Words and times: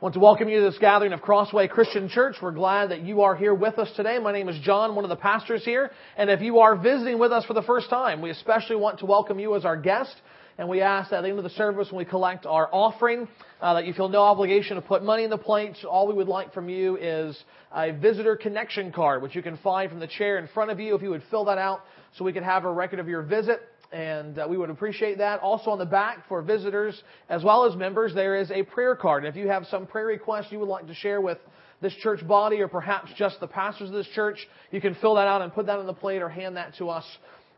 I 0.00 0.02
want 0.02 0.14
to 0.14 0.20
welcome 0.20 0.48
you 0.48 0.60
to 0.60 0.70
this 0.70 0.78
gathering 0.78 1.12
of 1.12 1.20
Crossway 1.20 1.68
Christian 1.68 2.08
Church. 2.08 2.36
We're 2.40 2.52
glad 2.52 2.90
that 2.90 3.02
you 3.02 3.20
are 3.20 3.36
here 3.36 3.52
with 3.52 3.78
us 3.78 3.92
today. 3.96 4.18
My 4.18 4.32
name 4.32 4.48
is 4.48 4.58
John, 4.62 4.94
one 4.94 5.04
of 5.04 5.10
the 5.10 5.16
pastors 5.16 5.62
here. 5.62 5.90
And 6.16 6.30
if 6.30 6.40
you 6.40 6.60
are 6.60 6.74
visiting 6.74 7.18
with 7.18 7.32
us 7.32 7.44
for 7.44 7.52
the 7.52 7.60
first 7.60 7.90
time, 7.90 8.22
we 8.22 8.30
especially 8.30 8.76
want 8.76 9.00
to 9.00 9.04
welcome 9.04 9.38
you 9.38 9.54
as 9.56 9.66
our 9.66 9.76
guest. 9.76 10.16
And 10.56 10.70
we 10.70 10.80
ask 10.80 11.10
that 11.10 11.18
at 11.18 11.22
the 11.24 11.28
end 11.28 11.36
of 11.36 11.44
the 11.44 11.50
service, 11.50 11.88
when 11.90 11.98
we 11.98 12.06
collect 12.06 12.46
our 12.46 12.70
offering, 12.72 13.28
uh, 13.60 13.74
that 13.74 13.84
you 13.84 13.92
feel 13.92 14.08
no 14.08 14.22
obligation 14.22 14.76
to 14.76 14.80
put 14.80 15.04
money 15.04 15.24
in 15.24 15.28
the 15.28 15.36
plate. 15.36 15.76
All 15.84 16.08
we 16.08 16.14
would 16.14 16.28
like 16.28 16.54
from 16.54 16.70
you 16.70 16.96
is 16.96 17.38
a 17.70 17.92
visitor 17.92 18.36
connection 18.36 18.92
card, 18.92 19.20
which 19.20 19.36
you 19.36 19.42
can 19.42 19.58
find 19.58 19.90
from 19.90 20.00
the 20.00 20.08
chair 20.08 20.38
in 20.38 20.48
front 20.54 20.70
of 20.70 20.80
you. 20.80 20.94
If 20.94 21.02
you 21.02 21.10
would 21.10 21.24
fill 21.30 21.44
that 21.44 21.58
out 21.58 21.82
so 22.16 22.24
we 22.24 22.32
could 22.32 22.42
have 22.42 22.64
a 22.64 22.72
record 22.72 23.00
of 23.00 23.08
your 23.08 23.20
visit 23.20 23.60
and 23.92 24.38
uh, 24.38 24.46
we 24.48 24.56
would 24.56 24.70
appreciate 24.70 25.18
that. 25.18 25.40
Also 25.40 25.70
on 25.70 25.78
the 25.78 25.86
back 25.86 26.28
for 26.28 26.42
visitors 26.42 27.00
as 27.28 27.42
well 27.42 27.64
as 27.64 27.76
members, 27.76 28.14
there 28.14 28.36
is 28.36 28.50
a 28.50 28.62
prayer 28.62 28.94
card. 28.94 29.24
If 29.24 29.36
you 29.36 29.48
have 29.48 29.66
some 29.66 29.86
prayer 29.86 30.06
requests 30.06 30.46
you 30.50 30.58
would 30.60 30.68
like 30.68 30.86
to 30.86 30.94
share 30.94 31.20
with 31.20 31.38
this 31.80 31.94
church 31.94 32.26
body 32.26 32.60
or 32.60 32.68
perhaps 32.68 33.10
just 33.16 33.40
the 33.40 33.46
pastors 33.46 33.88
of 33.88 33.94
this 33.94 34.08
church, 34.14 34.38
you 34.70 34.80
can 34.80 34.94
fill 34.96 35.14
that 35.16 35.26
out 35.26 35.42
and 35.42 35.52
put 35.52 35.66
that 35.66 35.78
on 35.78 35.86
the 35.86 35.94
plate 35.94 36.22
or 36.22 36.28
hand 36.28 36.56
that 36.56 36.74
to 36.76 36.88
us 36.88 37.04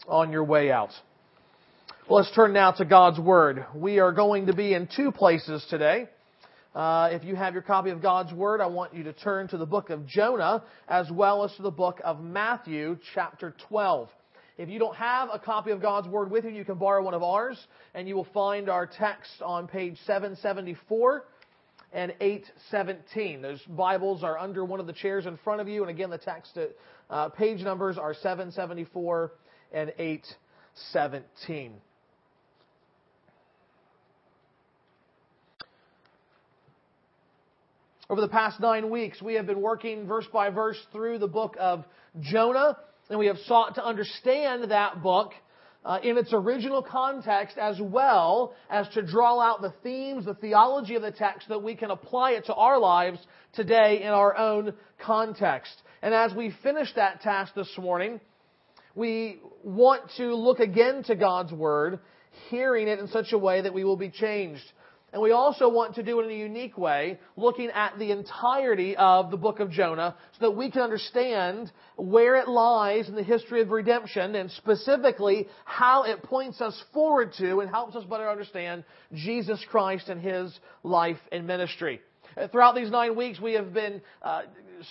on 0.06 0.32
your 0.32 0.44
way 0.44 0.70
out. 0.70 0.90
Well, 2.08 2.20
let's 2.20 2.34
turn 2.34 2.52
now 2.52 2.72
to 2.72 2.84
God's 2.84 3.20
Word. 3.20 3.64
We 3.74 3.98
are 3.98 4.12
going 4.12 4.46
to 4.46 4.54
be 4.54 4.74
in 4.74 4.88
two 4.94 5.12
places 5.12 5.64
today. 5.70 6.08
Uh, 6.74 7.10
if 7.12 7.22
you 7.22 7.36
have 7.36 7.52
your 7.52 7.62
copy 7.62 7.90
of 7.90 8.00
God's 8.00 8.32
Word, 8.32 8.60
I 8.60 8.66
want 8.66 8.94
you 8.94 9.04
to 9.04 9.12
turn 9.12 9.48
to 9.48 9.58
the 9.58 9.66
book 9.66 9.90
of 9.90 10.06
Jonah 10.06 10.64
as 10.88 11.10
well 11.12 11.44
as 11.44 11.54
to 11.56 11.62
the 11.62 11.70
book 11.70 12.00
of 12.02 12.20
Matthew, 12.20 12.98
chapter 13.14 13.54
12. 13.68 14.08
If 14.58 14.68
you 14.68 14.78
don't 14.78 14.96
have 14.96 15.30
a 15.32 15.38
copy 15.38 15.70
of 15.70 15.80
God's 15.80 16.08
Word 16.08 16.30
with 16.30 16.44
you, 16.44 16.50
you 16.50 16.64
can 16.64 16.74
borrow 16.74 17.02
one 17.02 17.14
of 17.14 17.22
ours, 17.22 17.58
and 17.94 18.06
you 18.06 18.14
will 18.14 18.28
find 18.34 18.68
our 18.68 18.86
text 18.86 19.40
on 19.42 19.66
page 19.66 19.96
774 20.06 21.24
and 21.92 22.14
817. 22.20 23.40
Those 23.40 23.60
Bibles 23.62 24.22
are 24.22 24.38
under 24.38 24.64
one 24.64 24.78
of 24.78 24.86
the 24.86 24.92
chairs 24.92 25.24
in 25.24 25.38
front 25.38 25.62
of 25.62 25.68
you, 25.68 25.82
and 25.82 25.90
again, 25.90 26.10
the 26.10 26.18
text 26.18 26.58
uh, 27.08 27.28
page 27.30 27.60
numbers 27.60 27.96
are 27.96 28.12
774 28.14 29.32
and 29.72 29.92
817. 29.98 31.72
Over 38.10 38.20
the 38.20 38.28
past 38.28 38.60
nine 38.60 38.90
weeks, 38.90 39.22
we 39.22 39.34
have 39.34 39.46
been 39.46 39.62
working 39.62 40.06
verse 40.06 40.26
by 40.30 40.50
verse 40.50 40.76
through 40.92 41.18
the 41.18 41.28
book 41.28 41.56
of 41.58 41.86
Jonah 42.20 42.76
and 43.10 43.18
we 43.18 43.26
have 43.26 43.38
sought 43.46 43.74
to 43.74 43.84
understand 43.84 44.70
that 44.70 45.02
book 45.02 45.32
uh, 45.84 45.98
in 46.02 46.16
its 46.16 46.32
original 46.32 46.82
context 46.82 47.58
as 47.58 47.76
well 47.80 48.54
as 48.70 48.88
to 48.90 49.02
draw 49.02 49.40
out 49.40 49.60
the 49.60 49.74
themes, 49.82 50.24
the 50.24 50.34
theology 50.34 50.94
of 50.94 51.02
the 51.02 51.10
text 51.10 51.48
that 51.48 51.62
we 51.62 51.74
can 51.74 51.90
apply 51.90 52.32
it 52.32 52.46
to 52.46 52.54
our 52.54 52.78
lives 52.78 53.18
today 53.54 54.02
in 54.02 54.08
our 54.08 54.36
own 54.36 54.72
context. 55.04 55.74
And 56.00 56.14
as 56.14 56.32
we 56.34 56.54
finish 56.62 56.88
that 56.94 57.20
task 57.20 57.54
this 57.54 57.70
morning, 57.76 58.20
we 58.94 59.40
want 59.64 60.02
to 60.18 60.34
look 60.34 60.60
again 60.60 61.02
to 61.04 61.16
God's 61.16 61.52
Word, 61.52 61.98
hearing 62.50 62.88
it 62.88 62.98
in 62.98 63.08
such 63.08 63.32
a 63.32 63.38
way 63.38 63.62
that 63.62 63.74
we 63.74 63.84
will 63.84 63.96
be 63.96 64.10
changed. 64.10 64.64
And 65.12 65.20
we 65.20 65.32
also 65.32 65.68
want 65.68 65.96
to 65.96 66.02
do 66.02 66.20
it 66.20 66.24
in 66.24 66.30
a 66.30 66.34
unique 66.34 66.78
way, 66.78 67.18
looking 67.36 67.68
at 67.68 67.98
the 67.98 68.12
entirety 68.12 68.96
of 68.96 69.30
the 69.30 69.36
book 69.36 69.60
of 69.60 69.70
Jonah 69.70 70.16
so 70.38 70.46
that 70.46 70.56
we 70.56 70.70
can 70.70 70.80
understand 70.80 71.70
where 71.96 72.36
it 72.36 72.48
lies 72.48 73.08
in 73.08 73.14
the 73.14 73.22
history 73.22 73.60
of 73.60 73.70
redemption 73.70 74.34
and 74.34 74.50
specifically 74.52 75.48
how 75.66 76.04
it 76.04 76.22
points 76.22 76.62
us 76.62 76.82
forward 76.94 77.34
to 77.38 77.60
and 77.60 77.68
helps 77.68 77.94
us 77.94 78.04
better 78.04 78.28
understand 78.28 78.84
Jesus 79.12 79.62
Christ 79.70 80.08
and 80.08 80.18
His 80.18 80.58
life 80.82 81.18
and 81.30 81.46
ministry. 81.46 82.00
Uh, 82.34 82.48
throughout 82.48 82.74
these 82.74 82.90
nine 82.90 83.14
weeks, 83.14 83.38
we 83.38 83.52
have 83.52 83.74
been 83.74 84.00
uh, 84.22 84.42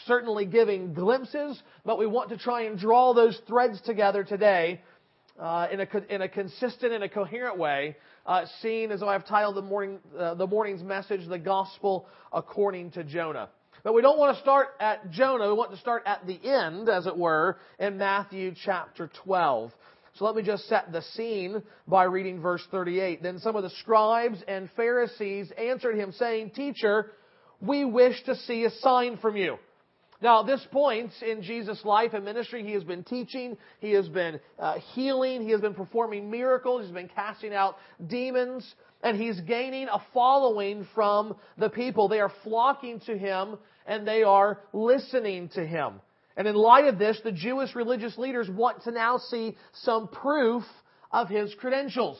certainly 0.05 0.45
giving 0.45 0.93
glimpses, 0.93 1.59
but 1.83 1.97
we 1.97 2.05
want 2.05 2.29
to 2.29 2.37
try 2.37 2.63
and 2.63 2.77
draw 2.77 3.15
those 3.15 3.39
threads 3.47 3.81
together 3.81 4.23
today 4.23 4.81
uh, 5.39 5.67
in, 5.71 5.79
a, 5.79 5.87
in 6.09 6.21
a 6.21 6.29
consistent 6.29 6.93
and 6.93 7.03
a 7.03 7.09
coherent 7.09 7.57
way 7.57 7.95
uh, 8.25 8.45
seen 8.61 8.91
as 8.91 9.01
I've 9.01 9.25
titled 9.25 9.55
the, 9.55 9.61
morning, 9.61 9.99
uh, 10.17 10.35
the 10.35 10.47
morning's 10.47 10.83
message, 10.83 11.27
The 11.27 11.39
Gospel 11.39 12.07
According 12.31 12.91
to 12.91 13.03
Jonah. 13.03 13.49
But 13.83 13.93
we 13.93 14.01
don't 14.01 14.19
want 14.19 14.35
to 14.35 14.41
start 14.41 14.69
at 14.79 15.09
Jonah. 15.11 15.47
We 15.47 15.53
want 15.53 15.71
to 15.71 15.77
start 15.77 16.03
at 16.05 16.27
the 16.27 16.39
end, 16.43 16.87
as 16.87 17.07
it 17.07 17.17
were, 17.17 17.57
in 17.79 17.97
Matthew 17.97 18.53
chapter 18.63 19.09
12. 19.23 19.71
So 20.15 20.25
let 20.25 20.35
me 20.35 20.43
just 20.43 20.67
set 20.67 20.91
the 20.91 21.01
scene 21.13 21.63
by 21.87 22.03
reading 22.03 22.41
verse 22.41 22.65
38. 22.69 23.23
Then 23.23 23.39
some 23.39 23.55
of 23.55 23.63
the 23.63 23.69
scribes 23.81 24.43
and 24.47 24.69
Pharisees 24.75 25.51
answered 25.57 25.95
him, 25.95 26.11
saying, 26.11 26.51
Teacher, 26.51 27.11
we 27.59 27.85
wish 27.85 28.21
to 28.23 28.35
see 28.35 28.65
a 28.65 28.71
sign 28.71 29.17
from 29.17 29.37
you. 29.37 29.57
Now, 30.21 30.41
at 30.41 30.45
this 30.45 30.65
point 30.71 31.11
in 31.25 31.41
Jesus' 31.41 31.83
life 31.83 32.13
and 32.13 32.23
ministry, 32.23 32.63
he 32.63 32.73
has 32.73 32.83
been 32.83 33.03
teaching, 33.03 33.57
he 33.79 33.91
has 33.91 34.07
been 34.07 34.39
uh, 34.59 34.75
healing, 34.93 35.41
he 35.41 35.49
has 35.51 35.61
been 35.61 35.73
performing 35.73 36.29
miracles, 36.29 36.83
he's 36.83 36.93
been 36.93 37.09
casting 37.09 37.53
out 37.53 37.77
demons, 38.07 38.75
and 39.03 39.19
he's 39.19 39.39
gaining 39.41 39.87
a 39.87 39.99
following 40.13 40.87
from 40.93 41.35
the 41.57 41.69
people. 41.69 42.07
They 42.07 42.19
are 42.19 42.31
flocking 42.43 42.99
to 43.07 43.17
him 43.17 43.57
and 43.87 44.07
they 44.07 44.21
are 44.21 44.59
listening 44.73 45.49
to 45.55 45.65
him. 45.65 46.01
And 46.37 46.47
in 46.47 46.55
light 46.55 46.85
of 46.85 46.99
this, 46.99 47.19
the 47.23 47.31
Jewish 47.31 47.75
religious 47.75 48.17
leaders 48.17 48.47
want 48.49 48.83
to 48.83 48.91
now 48.91 49.17
see 49.17 49.57
some 49.73 50.07
proof 50.07 50.63
of 51.11 51.29
his 51.29 51.53
credentials 51.55 52.19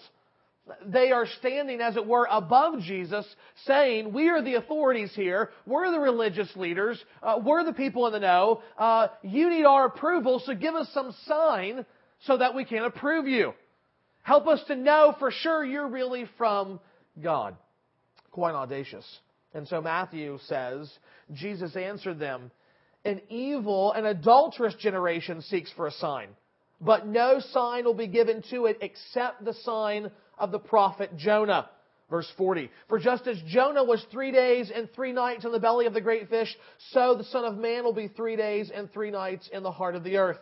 they 0.86 1.12
are 1.12 1.26
standing, 1.40 1.82
as 1.82 1.96
it 1.96 2.06
were, 2.06 2.28
above 2.30 2.80
Jesus, 2.82 3.26
saying, 3.66 4.14
We 4.14 4.30
are 4.30 4.42
the 4.42 4.56
authorities 4.56 5.12
here. 5.16 5.52
We're 5.66 5.92
the 5.92 6.00
religious 6.00 6.50
leaders. 6.56 7.04
Uh, 7.22 7.40
we're 7.44 7.64
the 7.64 7.74
people 7.74 8.08
in 8.08 8.14
the 8.14 8.20
know. 8.20 8.62
Uh, 8.78 9.08
you 9.24 9.50
need 9.50 9.66
our 9.66 9.86
approval, 9.86 10.42
so 10.46 10.54
give 10.56 10.76
us 10.76 10.90
some 10.94 11.14
sign 11.26 11.86
so 12.26 12.38
that 12.38 12.56
we 12.56 12.66
can 12.66 12.84
approve 12.84 13.28
you. 13.28 13.54
Help 14.24 14.48
us 14.48 14.62
to 14.68 14.76
know 14.76 15.16
for 15.20 15.32
sure 15.32 15.66
you're 15.66 15.88
really 15.88 16.26
from 16.38 16.80
God. 17.22 17.56
Quite 18.32 18.54
audacious. 18.54 19.06
And 19.54 19.68
so 19.68 19.82
Matthew 19.82 20.40
says, 20.46 20.92
Jesus 21.34 21.76
answered 21.76 22.20
them, 22.20 22.52
An 23.04 23.22
evil 23.30 23.92
and 23.92 24.06
adulterous 24.06 24.76
generation 24.76 25.42
seeks 25.42 25.72
for 25.74 25.88
a 25.88 25.92
sign, 25.92 26.30
but 26.80 27.08
no 27.08 27.40
sign 27.52 27.84
will 27.84 27.94
be 27.94 28.08
given 28.08 28.44
to 28.52 28.68
it 28.68 28.78
except 28.82 29.44
the 29.44 29.54
sign 29.54 30.12
of 30.42 30.52
the 30.52 30.60
prophet 30.60 31.16
Jonah. 31.16 31.70
Verse 32.10 32.30
40. 32.38 32.70
For 32.90 33.00
just 33.00 33.26
as 33.26 33.42
Jonah 33.48 33.86
was 33.86 34.06
three 34.12 34.34
days 34.34 34.70
and 34.74 34.92
three 34.92 35.14
nights 35.14 35.46
in 35.46 35.54
the 35.54 35.60
belly 35.60 35.86
of 35.86 35.94
the 35.94 36.02
great 36.02 36.30
fish, 36.30 36.54
so 36.90 37.16
the 37.16 37.24
Son 37.24 37.46
of 37.46 37.58
Man 37.58 37.86
will 37.86 37.94
be 37.94 38.10
three 38.10 38.36
days 38.36 38.70
and 38.74 38.92
three 38.92 39.12
nights 39.12 39.50
in 39.54 39.64
the 39.64 39.72
heart 39.72 39.96
of 39.96 40.04
the 40.04 40.18
earth. 40.18 40.40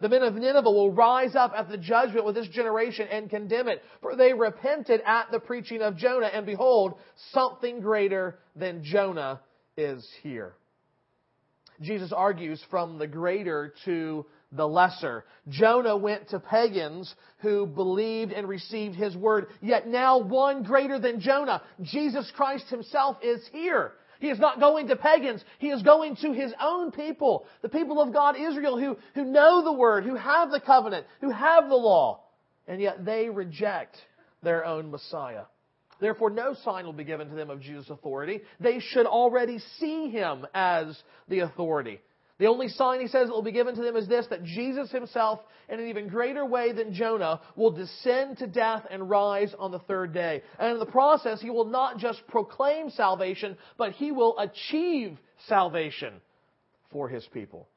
The 0.00 0.08
men 0.08 0.22
of 0.22 0.34
Nineveh 0.34 0.70
will 0.70 0.92
rise 0.92 1.36
up 1.36 1.52
at 1.56 1.68
the 1.68 1.76
judgment 1.76 2.24
with 2.24 2.34
this 2.34 2.48
generation 2.48 3.06
and 3.10 3.30
condemn 3.30 3.68
it, 3.68 3.82
for 4.00 4.16
they 4.16 4.32
repented 4.32 5.00
at 5.04 5.30
the 5.30 5.40
preaching 5.40 5.82
of 5.82 5.96
Jonah, 5.96 6.26
and 6.26 6.46
behold, 6.46 6.94
something 7.32 7.80
greater 7.80 8.38
than 8.56 8.82
Jonah 8.82 9.40
is 9.76 10.08
here. 10.22 10.54
Jesus 11.80 12.12
argues 12.12 12.62
from 12.70 12.98
the 12.98 13.06
greater 13.06 13.72
to 13.84 14.26
the 14.52 14.66
lesser. 14.66 15.24
Jonah 15.48 15.96
went 15.96 16.28
to 16.30 16.40
pagans 16.40 17.14
who 17.38 17.66
believed 17.66 18.32
and 18.32 18.48
received 18.48 18.94
his 18.94 19.16
word. 19.16 19.48
Yet 19.60 19.86
now 19.86 20.18
one 20.18 20.62
greater 20.62 20.98
than 20.98 21.20
Jonah, 21.20 21.62
Jesus 21.82 22.30
Christ 22.34 22.68
himself 22.68 23.18
is 23.22 23.40
here. 23.52 23.92
He 24.20 24.30
is 24.30 24.38
not 24.38 24.58
going 24.58 24.88
to 24.88 24.96
pagans. 24.96 25.44
He 25.58 25.68
is 25.68 25.82
going 25.82 26.16
to 26.16 26.32
his 26.32 26.52
own 26.60 26.90
people, 26.90 27.46
the 27.62 27.68
people 27.68 28.00
of 28.00 28.12
God, 28.12 28.36
Israel, 28.36 28.78
who, 28.78 28.96
who 29.14 29.24
know 29.24 29.62
the 29.62 29.72
word, 29.72 30.04
who 30.04 30.16
have 30.16 30.50
the 30.50 30.60
covenant, 30.60 31.06
who 31.20 31.30
have 31.30 31.68
the 31.68 31.76
law. 31.76 32.24
And 32.66 32.80
yet 32.80 33.04
they 33.04 33.28
reject 33.30 33.96
their 34.42 34.64
own 34.64 34.90
Messiah. 34.90 35.44
Therefore, 36.00 36.30
no 36.30 36.54
sign 36.64 36.84
will 36.84 36.92
be 36.92 37.04
given 37.04 37.28
to 37.28 37.34
them 37.34 37.50
of 37.50 37.60
Jesus' 37.60 37.90
authority. 37.90 38.40
They 38.60 38.80
should 38.80 39.06
already 39.06 39.58
see 39.78 40.10
him 40.10 40.46
as 40.54 41.00
the 41.28 41.40
authority. 41.40 42.00
The 42.38 42.46
only 42.46 42.68
sign, 42.68 43.00
he 43.00 43.08
says, 43.08 43.26
that 43.26 43.32
will 43.32 43.42
be 43.42 43.50
given 43.50 43.74
to 43.74 43.82
them 43.82 43.96
is 43.96 44.06
this, 44.06 44.26
that 44.28 44.44
Jesus 44.44 44.92
himself, 44.92 45.40
in 45.68 45.80
an 45.80 45.88
even 45.88 46.06
greater 46.06 46.46
way 46.46 46.70
than 46.72 46.94
Jonah, 46.94 47.40
will 47.56 47.72
descend 47.72 48.38
to 48.38 48.46
death 48.46 48.84
and 48.90 49.10
rise 49.10 49.52
on 49.58 49.72
the 49.72 49.80
third 49.80 50.14
day. 50.14 50.42
And 50.58 50.72
in 50.72 50.78
the 50.78 50.86
process, 50.86 51.40
he 51.40 51.50
will 51.50 51.64
not 51.64 51.98
just 51.98 52.24
proclaim 52.28 52.90
salvation, 52.90 53.56
but 53.76 53.92
he 53.92 54.12
will 54.12 54.38
achieve 54.38 55.18
salvation 55.48 56.14
for 56.92 57.08
his 57.08 57.26
people. 57.34 57.68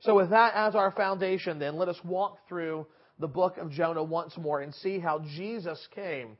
So 0.00 0.14
with 0.14 0.30
that 0.30 0.54
as 0.54 0.76
our 0.76 0.92
foundation, 0.92 1.58
then, 1.58 1.76
let 1.76 1.88
us 1.88 1.98
walk 2.04 2.38
through 2.48 2.86
the 3.18 3.26
book 3.26 3.56
of 3.56 3.72
Jonah 3.72 4.04
once 4.04 4.36
more 4.36 4.60
and 4.60 4.72
see 4.74 5.00
how 5.00 5.24
Jesus 5.36 5.84
came 5.92 6.36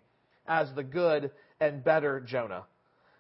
as 0.47 0.73
the 0.77 0.85
good 0.85 1.33
and 1.59 1.83
better 1.83 2.21
Jonah. 2.21 2.65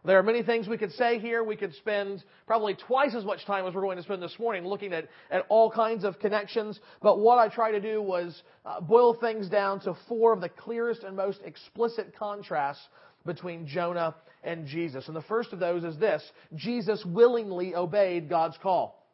There 0.06 0.18
are 0.20 0.22
many 0.22 0.44
things 0.44 0.68
we 0.68 0.78
could 0.78 0.92
say 0.92 1.18
here. 1.18 1.42
We 1.42 1.56
could 1.56 1.74
spend 1.74 2.22
probably 2.46 2.74
twice 2.74 3.12
as 3.16 3.24
much 3.24 3.44
time 3.44 3.66
as 3.66 3.74
we're 3.74 3.80
going 3.80 3.96
to 3.96 4.04
spend 4.04 4.22
this 4.22 4.38
morning 4.38 4.64
looking 4.64 4.92
at, 4.92 5.08
at 5.32 5.44
all 5.48 5.68
kinds 5.68 6.04
of 6.04 6.20
connections. 6.20 6.78
But 7.02 7.18
what 7.18 7.38
I 7.38 7.48
try 7.52 7.72
to 7.72 7.80
do 7.80 8.00
was 8.00 8.40
uh, 8.64 8.80
boil 8.80 9.14
things 9.14 9.48
down 9.48 9.80
to 9.80 9.96
four 10.08 10.32
of 10.32 10.40
the 10.40 10.48
clearest 10.48 11.02
and 11.02 11.16
most 11.16 11.40
explicit 11.44 12.14
contrasts 12.16 12.80
between 13.24 13.66
Jonah 13.66 14.14
and 14.44 14.68
Jesus. 14.68 15.08
And 15.08 15.16
the 15.16 15.22
first 15.22 15.52
of 15.52 15.58
those 15.58 15.82
is 15.82 15.98
this 15.98 16.22
Jesus 16.54 17.04
willingly 17.04 17.74
obeyed 17.74 18.28
God's 18.28 18.56
call. 18.62 19.04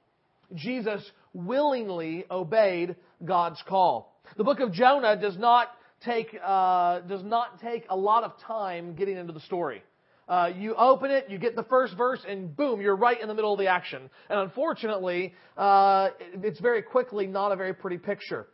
Jesus 0.54 1.02
willingly 1.32 2.26
obeyed 2.30 2.96
God's 3.24 3.62
call. 3.66 4.20
The 4.36 4.44
book 4.44 4.60
of 4.60 4.72
Jonah 4.72 5.16
does 5.18 5.38
not 5.38 5.68
take, 6.04 6.38
uh, 6.44 7.00
does 7.00 7.24
not 7.24 7.62
take 7.62 7.86
a 7.88 7.96
lot 7.96 8.24
of 8.24 8.32
time 8.46 8.94
getting 8.94 9.16
into 9.16 9.32
the 9.32 9.40
story. 9.40 9.82
Uh, 10.28 10.50
you 10.56 10.74
open 10.76 11.10
it, 11.10 11.26
you 11.28 11.38
get 11.38 11.56
the 11.56 11.64
first 11.64 11.96
verse, 11.96 12.20
and 12.26 12.56
boom, 12.56 12.80
you're 12.80 12.96
right 12.96 13.20
in 13.20 13.28
the 13.28 13.34
middle 13.34 13.52
of 13.52 13.58
the 13.58 13.66
action. 13.66 14.08
And 14.30 14.40
unfortunately, 14.40 15.34
uh, 15.56 16.10
it's 16.42 16.60
very 16.60 16.82
quickly 16.82 17.26
not 17.26 17.52
a 17.52 17.56
very 17.56 17.74
pretty 17.74 17.98
picture. 17.98 18.46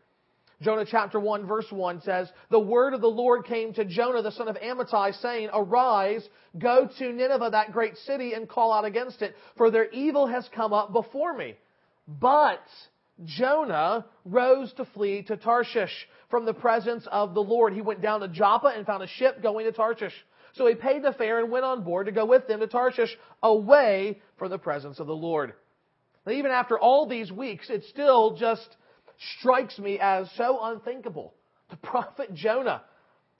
Jonah 0.61 0.87
chapter 0.91 1.21
1 1.21 1.47
verse 1.47 1.67
1 1.71 2.01
says, 2.01 2.29
The 2.51 2.59
word 2.59 2.93
of 2.93 3.01
the 3.01 3.07
Lord 3.07 3.45
came 3.45 3.73
to 3.75 3.85
Jonah 3.85 4.23
the 4.23 4.33
son 4.33 4.49
of 4.49 4.57
Amittai 4.57 5.21
saying, 5.21 5.51
Arise, 5.53 6.27
go 6.59 6.89
to 6.99 7.13
Nineveh, 7.13 7.51
that 7.53 7.73
great 7.73 7.97
city, 7.99 8.33
and 8.33 8.49
call 8.49 8.73
out 8.73 8.85
against 8.85 9.23
it, 9.23 9.37
for 9.57 9.71
their 9.71 9.89
evil 9.91 10.27
has 10.27 10.49
come 10.55 10.73
up 10.73 10.93
before 10.93 11.37
me. 11.37 11.55
But 12.09 12.63
Jonah 13.25 14.07
rose 14.25 14.73
to 14.79 14.85
flee 14.87 15.23
to 15.25 15.37
Tarshish 15.37 16.09
from 16.29 16.45
the 16.45 16.55
presence 16.55 17.07
of 17.11 17.35
the 17.35 17.43
Lord. 17.43 17.73
He 17.73 17.81
went 17.81 18.03
down 18.03 18.21
to 18.21 18.29
Joppa 18.29 18.73
and 18.75 18.85
found 18.85 19.03
a 19.03 19.09
ship 19.09 19.43
going 19.43 19.67
to 19.67 19.73
Tarshish. 19.73 20.15
So 20.55 20.67
he 20.67 20.75
paid 20.75 21.03
the 21.03 21.13
fare 21.13 21.41
and 21.41 21.51
went 21.51 21.65
on 21.65 21.85
board 21.85 22.07
to 22.07 22.13
go 22.13 22.25
with 22.25 22.47
them 22.47 22.61
to 22.61 22.67
Tarshish 22.67 23.17
away 23.43 24.21
from 24.39 24.51
the 24.51 24.59
presence 24.59 24.99
of 24.99 25.07
the 25.07 25.15
Lord. 25.17 25.55
Now, 26.27 26.33
even 26.33 26.51
after 26.51 26.79
all 26.79 27.07
these 27.07 27.31
weeks, 27.31 27.71
it 27.71 27.85
still 27.85 28.37
just 28.37 28.69
strikes 29.41 29.79
me 29.79 29.99
as 30.01 30.29
so 30.37 30.59
unthinkable. 30.63 31.35
The 31.71 31.77
prophet 31.77 32.35
Jonah, 32.35 32.83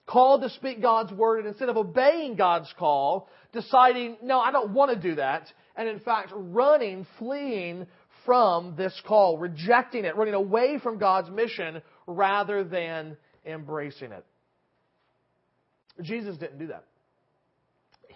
called 0.05 0.41
to 0.41 0.49
speak 0.49 0.81
God's 0.81 1.13
word, 1.13 1.39
and 1.39 1.47
instead 1.47 1.69
of 1.69 1.77
obeying 1.77 2.35
God's 2.35 2.73
call, 2.77 3.29
deciding, 3.53 4.17
no, 4.23 4.39
I 4.39 4.51
don't 4.51 4.71
want 4.71 4.91
to 4.91 4.99
do 4.99 5.15
that, 5.15 5.51
and 5.75 5.87
in 5.87 5.99
fact, 5.99 6.31
running, 6.33 7.05
fleeing 7.19 7.85
from 8.25 8.75
this 8.75 8.99
call, 9.07 9.37
rejecting 9.37 10.05
it, 10.05 10.15
running 10.15 10.33
away 10.33 10.79
from 10.81 10.97
God's 10.97 11.29
mission 11.29 11.81
rather 12.07 12.63
than 12.63 13.17
embracing 13.45 14.11
it. 14.11 14.25
Jesus 16.01 16.37
didn't 16.37 16.59
do 16.59 16.67
that. 16.67 16.85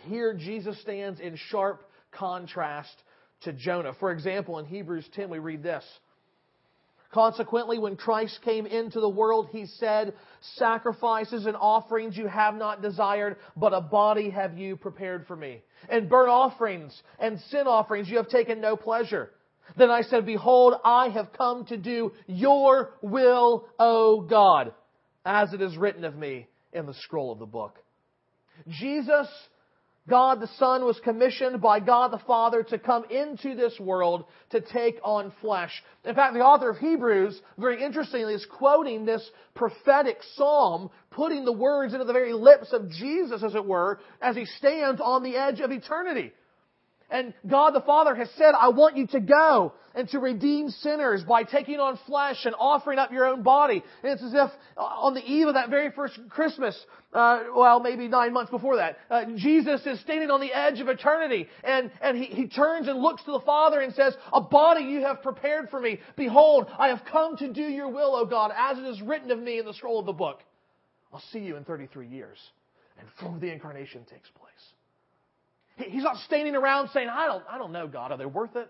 Here, 0.04 0.34
Jesus 0.34 0.80
stands 0.82 1.20
in 1.20 1.36
sharp 1.50 1.84
contrast 2.12 2.96
to 3.42 3.54
Jonah. 3.54 3.94
For 4.00 4.12
example, 4.12 4.60
in 4.60 4.66
Hebrews 4.66 5.08
10, 5.14 5.30
we 5.30 5.40
read 5.40 5.64
this. 5.64 5.84
Consequently, 7.14 7.78
when 7.78 7.96
Christ 7.96 8.40
came 8.44 8.66
into 8.66 9.00
the 9.00 9.10
world, 9.10 9.50
he 9.52 9.68
said, 9.68 10.14
Sacrifices 10.56 11.46
and 11.46 11.56
offerings 11.56 12.18
you 12.18 12.28
have 12.28 12.56
not 12.56 12.82
desired, 12.82 13.38
but 13.56 13.72
a 13.72 13.82
body 13.82 14.32
have 14.32 14.58
you 14.58 14.76
prepared 14.76 15.28
for 15.28 15.36
me. 15.36 15.62
And 15.90 16.10
burnt 16.10 16.30
offerings 16.30 17.00
and 17.20 17.40
sin 17.52 17.68
offerings 17.68 18.10
you 18.10 18.18
have 18.18 18.30
taken 18.30 18.62
no 18.62 18.76
pleasure. 18.76 19.30
Then 19.78 19.92
I 19.92 20.02
said, 20.02 20.26
Behold, 20.26 20.74
I 20.84 21.10
have 21.10 21.34
come 21.34 21.66
to 21.66 21.78
do 21.78 22.14
your 22.26 22.94
will, 23.04 23.68
O 23.78 24.22
God, 24.22 24.74
as 25.24 25.54
it 25.54 25.62
is 25.62 25.78
written 25.78 26.06
of 26.06 26.16
me 26.16 26.48
in 26.74 26.88
the 26.88 26.96
scroll 26.96 27.32
of 27.32 27.38
the 27.38 27.46
book. 27.46 27.78
Jesus 28.68 29.28
God 30.10 30.42
the 30.42 30.50
Son 30.60 30.84
was 30.84 31.00
commissioned 31.02 31.62
by 31.62 31.80
God 31.80 32.12
the 32.12 32.22
Father 32.28 32.62
to 32.64 32.78
come 32.78 33.06
into 33.06 33.56
this 33.56 33.80
world 33.80 34.26
to 34.50 34.60
take 34.60 35.00
on 35.02 35.32
flesh. 35.40 35.72
In 36.04 36.14
fact, 36.14 36.34
the 36.34 36.42
author 36.42 36.70
of 36.70 36.78
Hebrews, 36.78 37.40
very 37.58 37.82
interestingly, 37.82 38.34
is 38.34 38.46
quoting 38.46 39.06
this 39.06 39.28
prophetic 39.56 40.18
psalm, 40.36 40.90
putting 41.12 41.46
the 41.46 41.54
words 41.54 41.94
into 41.94 42.06
the 42.06 42.12
very 42.14 42.34
lips 42.34 42.74
of 42.74 42.90
Jesus, 42.90 43.44
as 43.44 43.56
it 43.56 43.66
were, 43.66 44.00
as 44.22 44.36
he 44.36 44.46
stands 44.46 45.00
on 45.00 45.24
the 45.24 45.38
edge 45.38 45.62
of 45.62 45.72
eternity. 45.72 46.34
And 47.10 47.34
God 47.48 47.72
the 47.72 47.82
Father 47.82 48.16
has 48.16 48.30
said, 48.38 48.54
I 48.60 48.70
want 48.70 48.98
you 48.98 49.08
to 49.08 49.20
go 49.20 49.74
and 49.96 50.10
to 50.10 50.20
redeem 50.20 50.70
sinners 50.70 51.24
by 51.24 51.44
taking 51.44 51.80
on 51.80 52.00
flesh 52.08 52.46
and 52.46 52.56
offering 52.58 52.98
up 52.98 53.12
your 53.12 53.26
own 53.26 53.44
body. 53.44 53.84
And 54.02 54.14
it's 54.14 54.24
as 54.24 54.34
if 54.34 54.52
uh, 54.76 54.82
on 54.82 55.14
the 55.14 55.22
eve 55.22 55.48
of 55.48 55.54
that 55.54 55.70
very 55.70 55.92
first 55.92 56.20
Christmas, 56.30 56.76
uh, 57.14 57.44
well, 57.56 57.80
maybe 57.80 58.08
nine 58.08 58.34
months 58.34 58.50
before 58.50 58.78
that, 58.78 58.98
uh, 59.12 59.26
Jesus 59.36 59.86
is 59.86 60.00
standing 60.02 60.32
on 60.32 60.42
the 60.42 60.52
edge 60.52 60.80
of 60.80 60.88
eternity 60.88 61.48
and, 61.64 61.92
and 62.02 62.18
he, 62.18 62.26
he 62.26 62.48
turns 62.48 62.88
and 62.88 63.00
looks 63.00 63.24
to 63.26 63.32
the 63.32 63.42
Father 63.42 63.82
and 63.82 63.94
says, 63.94 64.16
a 64.32 64.42
body 64.42 64.86
you 64.86 65.02
have 65.02 65.22
prepared 65.22 65.70
for 65.70 65.80
me. 65.80 66.00
Behold, 66.16 66.68
I 66.80 66.88
have 66.88 67.02
come 67.12 67.38
to 67.38 67.54
do 67.54 67.62
your 67.62 67.90
will, 67.90 68.16
O 68.16 68.26
God, 68.26 68.52
as 68.58 68.80
it 68.80 68.86
is 68.86 69.02
written 69.02 69.30
of 69.30 69.40
me 69.40 69.60
in 69.60 69.66
the 69.66 69.74
scroll 69.74 70.00
of 70.00 70.06
the 70.06 70.14
book. 70.14 70.40
I'll 71.14 71.24
see 71.32 71.40
you 71.40 71.58
in 71.58 71.64
33 71.64 72.08
years. 72.08 72.40
And 73.00 73.08
from 73.20 73.40
the 73.42 73.52
incarnation 73.52 74.06
takes 74.06 74.30
place. 74.30 74.52
He's 75.78 76.04
not 76.04 76.18
standing 76.26 76.56
around 76.56 76.90
saying, 76.94 77.10
I 77.10 77.26
don't, 77.26 77.44
I 77.50 77.58
don't 77.58 77.72
know, 77.72 77.88
God, 77.88 78.12
are 78.12 78.18
they 78.18 78.26
worth 78.26 78.56
it? 78.56 78.70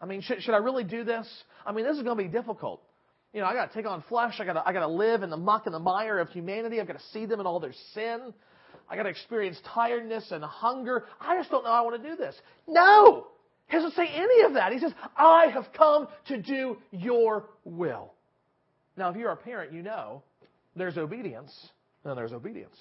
I 0.00 0.06
mean, 0.06 0.20
should, 0.20 0.42
should 0.42 0.54
I 0.54 0.58
really 0.58 0.84
do 0.84 1.04
this? 1.04 1.26
I 1.64 1.72
mean, 1.72 1.84
this 1.84 1.96
is 1.96 2.02
going 2.02 2.16
to 2.16 2.22
be 2.22 2.28
difficult. 2.28 2.82
You 3.32 3.40
know, 3.40 3.46
I 3.46 3.54
got 3.54 3.70
to 3.70 3.74
take 3.74 3.86
on 3.86 4.02
flesh. 4.08 4.34
I 4.38 4.44
got 4.44 4.54
to, 4.54 4.66
I 4.66 4.72
got 4.72 4.80
to 4.80 4.88
live 4.88 5.22
in 5.22 5.30
the 5.30 5.36
muck 5.36 5.66
and 5.66 5.74
the 5.74 5.78
mire 5.78 6.18
of 6.18 6.28
humanity. 6.30 6.80
I've 6.80 6.86
got 6.86 6.98
to 6.98 7.04
see 7.12 7.26
them 7.26 7.40
in 7.40 7.46
all 7.46 7.60
their 7.60 7.74
sin. 7.94 8.34
I 8.88 8.96
got 8.96 9.04
to 9.04 9.08
experience 9.08 9.58
tiredness 9.74 10.30
and 10.30 10.44
hunger. 10.44 11.04
I 11.20 11.36
just 11.36 11.50
don't 11.50 11.64
know 11.64 11.70
I 11.70 11.80
want 11.80 12.02
to 12.02 12.08
do 12.08 12.16
this. 12.16 12.34
No! 12.66 13.26
He 13.68 13.76
doesn't 13.76 13.94
say 13.94 14.06
any 14.06 14.42
of 14.42 14.54
that. 14.54 14.72
He 14.72 14.78
says, 14.78 14.92
I 15.16 15.48
have 15.48 15.66
come 15.76 16.06
to 16.28 16.40
do 16.40 16.76
your 16.92 17.46
will. 17.64 18.12
Now, 18.96 19.10
if 19.10 19.16
you're 19.16 19.32
a 19.32 19.36
parent, 19.36 19.72
you 19.72 19.82
know 19.82 20.22
there's 20.76 20.96
obedience 20.96 21.52
and 22.04 22.16
there's 22.16 22.32
obedience. 22.32 22.76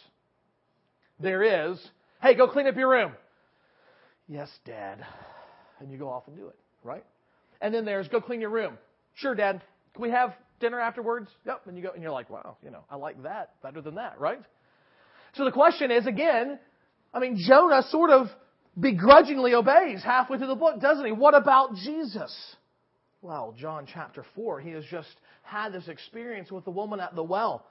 There 1.19 1.71
is, 1.71 1.79
hey, 2.21 2.35
go 2.35 2.47
clean 2.47 2.67
up 2.67 2.75
your 2.75 2.89
room. 2.89 3.13
Yes, 4.27 4.49
Dad. 4.65 5.05
And 5.79 5.91
you 5.91 5.97
go 5.97 6.09
off 6.09 6.27
and 6.27 6.35
do 6.35 6.47
it, 6.47 6.55
right? 6.83 7.03
And 7.61 7.73
then 7.73 7.85
there's 7.85 8.07
go 8.07 8.21
clean 8.21 8.41
your 8.41 8.49
room. 8.49 8.77
Sure, 9.15 9.35
Dad. 9.35 9.61
Can 9.93 10.01
we 10.01 10.09
have 10.09 10.33
dinner 10.59 10.79
afterwards? 10.79 11.29
Yep. 11.45 11.61
And 11.67 11.77
you 11.77 11.83
go 11.83 11.91
and 11.91 12.01
you're 12.01 12.11
like, 12.11 12.29
wow, 12.29 12.57
you 12.63 12.71
know, 12.71 12.83
I 12.89 12.95
like 12.95 13.21
that 13.23 13.61
better 13.61 13.81
than 13.81 13.95
that, 13.95 14.19
right? 14.19 14.41
So 15.35 15.45
the 15.45 15.51
question 15.51 15.91
is 15.91 16.07
again, 16.07 16.59
I 17.13 17.19
mean, 17.19 17.37
Jonah 17.47 17.83
sort 17.89 18.09
of 18.09 18.27
begrudgingly 18.79 19.53
obeys 19.53 20.03
halfway 20.03 20.37
through 20.37 20.47
the 20.47 20.55
book, 20.55 20.81
doesn't 20.81 21.05
he? 21.05 21.11
What 21.11 21.33
about 21.33 21.75
Jesus? 21.75 22.55
Well, 23.21 23.55
John 23.57 23.87
chapter 23.91 24.25
4, 24.35 24.59
he 24.59 24.71
has 24.71 24.83
just 24.85 25.09
had 25.43 25.73
this 25.73 25.87
experience 25.87 26.51
with 26.51 26.65
the 26.65 26.71
woman 26.71 26.99
at 26.99 27.15
the 27.15 27.23
well. 27.23 27.65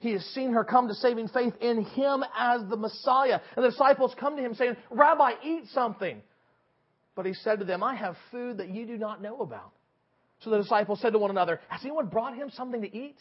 He 0.00 0.12
has 0.12 0.24
seen 0.26 0.52
her 0.52 0.64
come 0.64 0.88
to 0.88 0.94
saving 0.94 1.28
faith 1.28 1.54
in 1.60 1.84
him 1.84 2.24
as 2.36 2.60
the 2.68 2.76
Messiah. 2.76 3.40
And 3.56 3.64
the 3.64 3.70
disciples 3.70 4.14
come 4.18 4.36
to 4.36 4.42
him 4.42 4.54
saying, 4.54 4.76
Rabbi, 4.90 5.32
eat 5.42 5.64
something. 5.72 6.20
But 7.14 7.26
he 7.26 7.34
said 7.34 7.60
to 7.60 7.64
them, 7.64 7.82
I 7.82 7.94
have 7.94 8.16
food 8.30 8.58
that 8.58 8.68
you 8.68 8.86
do 8.86 8.98
not 8.98 9.22
know 9.22 9.38
about. 9.40 9.72
So 10.40 10.50
the 10.50 10.58
disciples 10.58 11.00
said 11.00 11.12
to 11.12 11.18
one 11.18 11.30
another, 11.30 11.60
Has 11.68 11.80
anyone 11.82 12.06
brought 12.06 12.34
him 12.34 12.50
something 12.50 12.82
to 12.82 12.96
eat? 12.96 13.16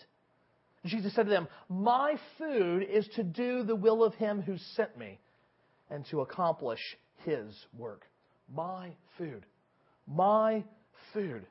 Jesus 0.85 1.15
said 1.15 1.25
to 1.25 1.29
them, 1.29 1.47
My 1.69 2.15
food 2.37 2.83
is 2.83 3.07
to 3.15 3.23
do 3.23 3.63
the 3.63 3.75
will 3.75 4.03
of 4.03 4.13
him 4.15 4.41
who 4.41 4.57
sent 4.75 4.97
me 4.97 5.19
and 5.89 6.05
to 6.07 6.21
accomplish 6.21 6.79
his 7.23 7.53
work. 7.77 8.01
My 8.53 8.89
food. 9.17 9.45
My 10.07 10.63
food. 11.13 11.45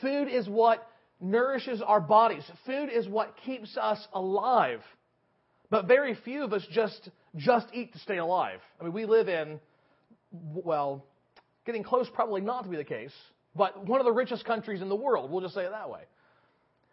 Food 0.00 0.28
is 0.28 0.48
what 0.48 0.86
nourishes 1.20 1.82
our 1.82 2.00
bodies. 2.00 2.42
Food 2.66 2.90
is 2.90 3.08
what 3.08 3.34
keeps 3.44 3.76
us 3.76 4.06
alive. 4.12 4.80
But 5.70 5.86
very 5.86 6.16
few 6.24 6.44
of 6.44 6.52
us 6.52 6.66
just, 6.72 7.10
just 7.36 7.66
eat 7.72 7.92
to 7.92 7.98
stay 8.00 8.18
alive. 8.18 8.60
I 8.80 8.84
mean, 8.84 8.92
we 8.92 9.06
live 9.06 9.28
in, 9.28 9.60
well, 10.32 11.04
getting 11.64 11.84
close 11.84 12.08
probably 12.12 12.40
not 12.40 12.64
to 12.64 12.70
be 12.70 12.76
the 12.76 12.84
case, 12.84 13.12
but 13.54 13.86
one 13.86 14.00
of 14.00 14.06
the 14.06 14.12
richest 14.12 14.44
countries 14.44 14.82
in 14.82 14.88
the 14.88 14.96
world. 14.96 15.30
We'll 15.30 15.42
just 15.42 15.54
say 15.54 15.62
it 15.62 15.70
that 15.70 15.90
way. 15.90 16.00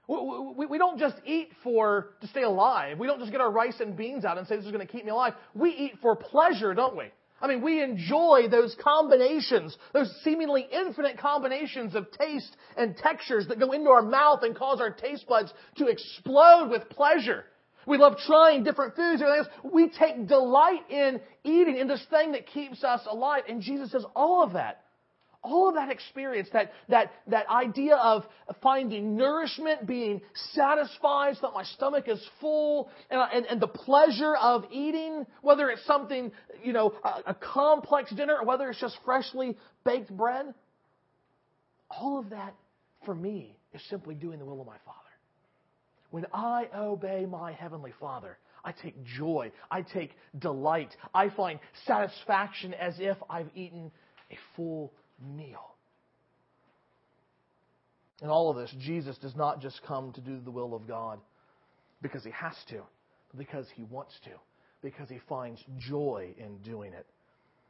We, 0.08 0.66
we, 0.68 0.78
don't 0.78 0.98
just 0.98 1.18
eat 1.26 1.50
for 1.64 2.12
to 2.22 2.28
stay 2.28 2.44
alive. 2.44 2.98
We 2.98 3.08
don't 3.08 3.20
just 3.20 3.32
get 3.32 3.42
our 3.42 3.52
rice 3.52 3.76
and 3.82 3.98
beans 3.98 4.24
out 4.24 4.38
and 4.38 4.48
say 4.48 4.56
this 4.56 4.64
is 4.64 4.72
going 4.72 4.86
to 4.86 4.92
keep 4.92 5.04
me 5.04 5.12
alive. 5.12 5.34
We 5.54 5.72
eat 5.72 5.96
for 6.02 6.16
pleasure, 6.16 6.74
don't 6.74 6.96
we? 6.96 7.12
I 7.42 7.48
mean, 7.48 7.62
we 7.62 7.84
enjoy 7.84 8.48
those 8.50 8.76
combinations, 8.84 9.78
those 9.94 10.12
seemingly 10.24 10.68
infinite 10.72 11.20
combinations 11.20 11.94
of 11.94 12.08
taste 12.12 12.56
and 12.76 12.98
textures 12.98 13.48
that 13.48 13.60
go 13.60 13.72
into 13.74 13.90
our 13.90 14.02
mouth 14.02 14.40
and 14.42 14.56
cause 14.56 14.82
our 14.82 14.92
taste 14.92 15.28
buds 15.28 15.54
to 15.78 15.88
explode 15.88 16.70
with 16.70 16.90
pleasure. 16.90 17.46
We 17.86 17.98
love 17.98 18.18
trying 18.26 18.64
different 18.64 18.96
foods 18.96 19.22
and 19.22 19.46
things. 19.46 19.74
We 19.74 19.90
take 19.90 20.28
delight 20.28 20.90
in 20.90 21.22
eating 21.44 21.78
in 21.78 21.88
this 21.88 22.06
thing 22.10 22.34
that 22.34 22.48
keeps 22.48 22.84
us 22.84 23.02
alive. 23.10 23.44
And 23.48 23.62
Jesus 23.62 23.92
says 23.92 24.06
all 24.16 24.44
of 24.44 24.54
that, 24.54 24.82
all 25.44 25.70
of 25.70 25.76
that 25.76 25.90
experience, 25.90 26.50
that, 26.54 26.72
that, 26.90 27.12
that 27.28 27.48
idea 27.50 27.96
of 27.96 28.24
finding 28.62 29.16
nourishment, 29.16 29.88
being 29.88 30.22
satisfied 30.54 31.36
so 31.36 31.48
that 31.48 31.54
my 31.54 31.64
stomach 31.64 32.06
is 32.08 32.24
full, 32.42 32.90
and, 33.10 33.22
and, 33.34 33.46
and 33.46 33.62
the 33.62 33.68
pleasure 33.68 34.36
of 34.36 34.66
eating, 34.72 35.26
whether 35.42 35.70
it's 35.70 35.86
something, 35.86 36.32
you 36.64 36.74
know, 36.74 36.94
a, 37.04 37.32
a 37.32 37.34
complex 37.34 38.12
dinner 38.14 38.38
or 38.38 38.46
whether 38.46 38.70
it's 38.70 38.80
just 38.80 38.98
freshly 39.06 39.58
baked 39.84 40.16
bread, 40.16 40.54
all 41.90 42.20
of 42.20 42.30
that 42.32 42.54
for 43.06 43.16
me 43.16 43.58
is 43.74 43.82
simply 43.90 44.16
doing 44.16 44.40
the 44.40 44.46
will 44.46 44.60
of 44.62 44.68
my 44.68 44.78
Father. 44.86 44.98
When 46.10 46.26
I 46.34 46.68
obey 46.76 47.26
my 47.26 47.52
Heavenly 47.52 47.94
Father, 48.00 48.38
I 48.64 48.72
take 48.72 49.02
joy. 49.04 49.52
I 49.72 49.82
take 49.82 50.12
delight. 50.40 50.94
I 51.14 51.30
find 51.30 51.60
satisfaction 51.86 52.74
as 52.74 52.96
if 53.00 53.18
I've 53.30 53.50
eaten 53.56 53.92
a 54.32 54.38
full 54.56 54.94
meal. 55.36 55.76
In 58.22 58.30
all 58.30 58.50
of 58.50 58.58
this, 58.58 58.74
Jesus 58.80 59.18
does 59.18 59.36
not 59.36 59.62
just 59.62 59.82
come 59.84 60.12
to 60.14 60.22
do 60.22 60.40
the 60.44 60.52
will 60.52 60.74
of 60.74 60.88
God 60.88 61.20
because 62.02 62.24
he 62.24 62.32
has 62.32 62.56
to, 62.70 62.82
but 63.30 63.38
because 63.38 63.68
he 63.76 63.84
wants 63.84 64.14
to, 64.24 64.32
because 64.82 65.10
he 65.10 65.20
finds 65.30 65.64
joy 65.78 66.34
in 66.38 66.58
doing 66.60 66.94
it. 66.94 67.06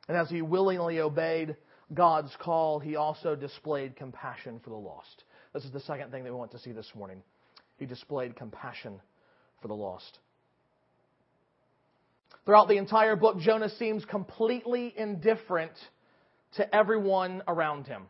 And 0.07 0.15
as 0.15 0.29
he 0.29 0.41
willingly 0.41 0.99
obeyed 0.99 1.55
God's 1.93 2.31
call, 2.39 2.79
he 2.79 2.95
also 2.95 3.35
displayed 3.35 3.95
compassion 3.95 4.59
for 4.63 4.69
the 4.69 4.75
lost. 4.77 5.23
This 5.53 5.65
is 5.65 5.71
the 5.71 5.79
second 5.81 6.11
thing 6.11 6.23
that 6.23 6.31
we 6.31 6.37
want 6.37 6.51
to 6.51 6.59
see 6.59 6.71
this 6.71 6.91
morning. 6.95 7.21
He 7.77 7.85
displayed 7.85 8.35
compassion 8.35 8.99
for 9.61 9.67
the 9.67 9.73
lost. 9.73 10.19
Throughout 12.45 12.69
the 12.69 12.77
entire 12.77 13.17
book, 13.17 13.39
Jonah 13.39 13.69
seems 13.69 14.05
completely 14.05 14.93
indifferent 14.95 15.73
to 16.57 16.75
everyone 16.75 17.41
around 17.47 17.87
him. 17.87 18.03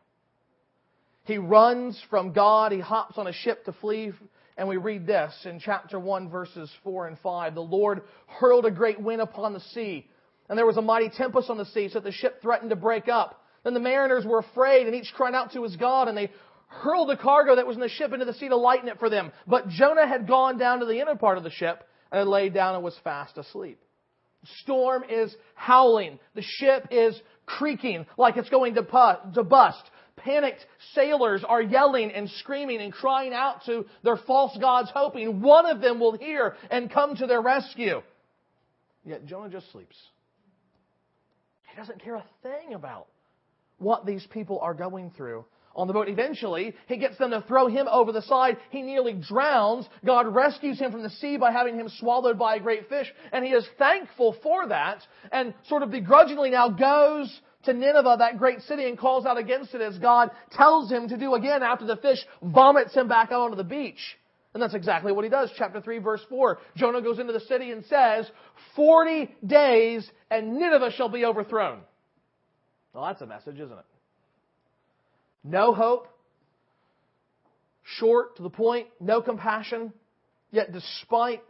He 1.24 1.38
runs 1.38 2.02
from 2.10 2.34
God, 2.34 2.72
he 2.72 2.80
hops 2.80 3.18
on 3.18 3.28
a 3.28 3.34
ship 3.34 3.66
to 3.66 3.74
flee, 3.74 4.14
and 4.58 4.68
we 4.68 4.78
read 4.78 5.06
this 5.06 5.34
in 5.46 5.60
chapter 5.60 6.00
1, 6.00 6.30
verses 6.30 6.72
4 6.84 7.08
and 7.08 7.20
5. 7.20 7.54
The 7.54 7.62
Lord 7.62 8.02
hurled 8.26 8.66
a 8.66 8.72
great 8.72 9.00
wind 9.00 9.22
upon 9.22 9.54
the 9.54 9.60
sea, 9.60 10.10
and 10.50 10.58
there 10.58 10.66
was 10.66 10.78
a 10.78 10.82
mighty 10.82 11.10
tempest 11.10 11.50
on 11.50 11.58
the 11.58 11.66
sea, 11.66 11.90
so 11.90 12.00
that 12.00 12.06
the 12.06 12.12
ship 12.12 12.42
threatened 12.42 12.70
to 12.70 12.76
break 12.76 13.08
up. 13.10 13.44
Then 13.64 13.74
the 13.74 13.80
mariners 13.82 14.26
were 14.26 14.40
afraid, 14.40 14.88
and 14.88 14.96
each 14.96 15.14
cried 15.14 15.36
out 15.36 15.52
to 15.54 15.64
his 15.64 15.76
God, 15.76 16.08
and 16.08 16.18
they 16.18 16.32
hurled 16.68 17.10
the 17.10 17.18
cargo 17.18 17.56
that 17.58 17.68
was 17.68 17.76
in 17.76 17.82
the 17.82 17.90
ship 17.90 18.14
into 18.14 18.26
the 18.26 18.34
sea 18.34 18.48
to 18.48 18.56
lighten 18.56 18.88
it 18.88 19.00
for 19.00 19.10
them. 19.10 19.32
But 19.46 19.68
Jonah 19.68 20.08
had 20.08 20.28
gone 20.28 20.58
down 20.58 20.80
to 20.80 20.86
the 20.86 21.00
inner 21.00 21.16
part 21.16 21.38
of 21.38 21.44
the 21.44 21.52
ship, 21.52 21.84
and 22.12 22.20
had 22.20 22.28
laid 22.28 22.54
down 22.54 22.76
and 22.76 22.84
was 22.84 22.98
fast 23.04 23.38
asleep. 23.38 23.82
Storm 24.62 25.04
is 25.10 25.36
howling. 25.56 26.20
The 26.36 26.44
ship 26.44 26.88
is 26.92 27.20
creaking 27.46 28.06
like 28.18 28.38
it's 28.38 28.50
going 28.50 28.76
to, 28.76 28.84
pu- 28.84 29.34
to 29.34 29.44
bust. 29.44 29.82
Panicked 30.16 30.66
sailors 30.94 31.44
are 31.48 31.62
yelling 31.62 32.12
and 32.12 32.30
screaming 32.30 32.82
and 32.82 32.92
crying 32.92 33.34
out 33.34 33.64
to 33.66 33.86
their 34.04 34.18
false 34.18 34.58
gods, 34.60 34.90
hoping 34.94 35.42
one 35.42 35.66
of 35.66 35.82
them 35.82 36.00
will 36.00 36.18
hear 36.18 36.56
and 36.72 36.92
come 36.92 37.16
to 37.16 37.28
their 37.28 37.42
rescue. 37.42 38.02
Yet 39.06 39.26
Jonah 39.26 39.50
just 39.50 39.72
sleeps. 39.72 39.96
He 41.70 41.78
doesn't 41.78 42.02
care 42.02 42.16
a 42.16 42.26
thing 42.42 42.74
about 42.74 43.08
what 43.78 44.06
these 44.06 44.26
people 44.32 44.60
are 44.60 44.74
going 44.74 45.12
through 45.16 45.46
on 45.78 45.88
the 45.88 45.94
boat. 45.94 46.10
Eventually, 46.10 46.76
he 46.88 46.98
gets 46.98 47.18
them 47.18 47.30
to 47.32 47.42
throw 47.48 47.68
him 47.68 47.88
over 47.88 48.12
the 48.12 48.24
side. 48.24 48.58
He 48.72 48.82
nearly 48.82 49.14
drowns. 49.14 49.86
God 50.06 50.28
rescues 50.28 50.80
him 50.80 50.92
from 50.92 51.04
the 51.04 51.10
sea 51.10 51.38
by 51.38 51.52
having 51.52 51.76
him 51.76 51.88
swallowed 52.00 52.38
by 52.38 52.56
a 52.56 52.60
great 52.60 52.90
fish, 52.90 53.14
and 53.32 53.46
he 53.46 53.52
is 53.52 53.66
thankful 53.78 54.36
for 54.42 54.68
that, 54.68 55.02
and 55.32 55.54
sort 55.70 55.84
of 55.84 55.92
begrudgingly 55.92 56.50
now 56.50 56.70
goes 56.70 57.40
to 57.64 57.74
Nineveh, 57.74 58.18
that 58.20 58.38
great 58.38 58.62
city, 58.62 58.88
and 58.88 58.98
calls 58.98 59.26
out 59.26 59.38
against 59.38 59.74
it 59.76 59.82
as 59.82 59.98
God 60.00 60.32
tells 60.52 60.90
him 60.90 61.10
to 61.10 61.18
do 61.18 61.36
again 61.36 61.62
after 61.64 61.86
the 61.86 61.98
fish 61.98 62.20
vomits 62.42 62.96
him 62.96 63.08
back 63.08 63.32
out 63.32 63.42
onto 63.42 63.58
the 63.58 63.64
beach. 63.64 64.18
And 64.54 64.64
that's 64.64 64.74
exactly 64.74 65.12
what 65.12 65.24
he 65.24 65.30
does. 65.30 65.52
Chapter 65.58 65.82
3, 65.82 66.00
verse 66.00 66.22
4. 66.30 66.58
Jonah 66.76 67.02
goes 67.02 67.20
into 67.20 67.34
the 67.34 67.42
city 67.42 67.72
and 67.72 67.86
says, 67.86 68.28
40 68.76 69.36
days 69.46 70.10
and 70.32 70.58
Nineveh 70.58 70.92
shall 70.96 71.10
be 71.10 71.26
overthrown. 71.26 71.82
Well, 72.94 73.06
that's 73.06 73.22
a 73.22 73.28
message, 73.28 73.60
isn't 73.60 73.78
it? 73.78 73.86
No 75.48 75.74
hope, 75.74 76.08
short, 77.84 78.36
to 78.36 78.44
the 78.44 78.50
point, 78.50 78.88
no 79.00 79.22
compassion. 79.22 79.94
Yet, 80.52 80.74
despite 80.74 81.42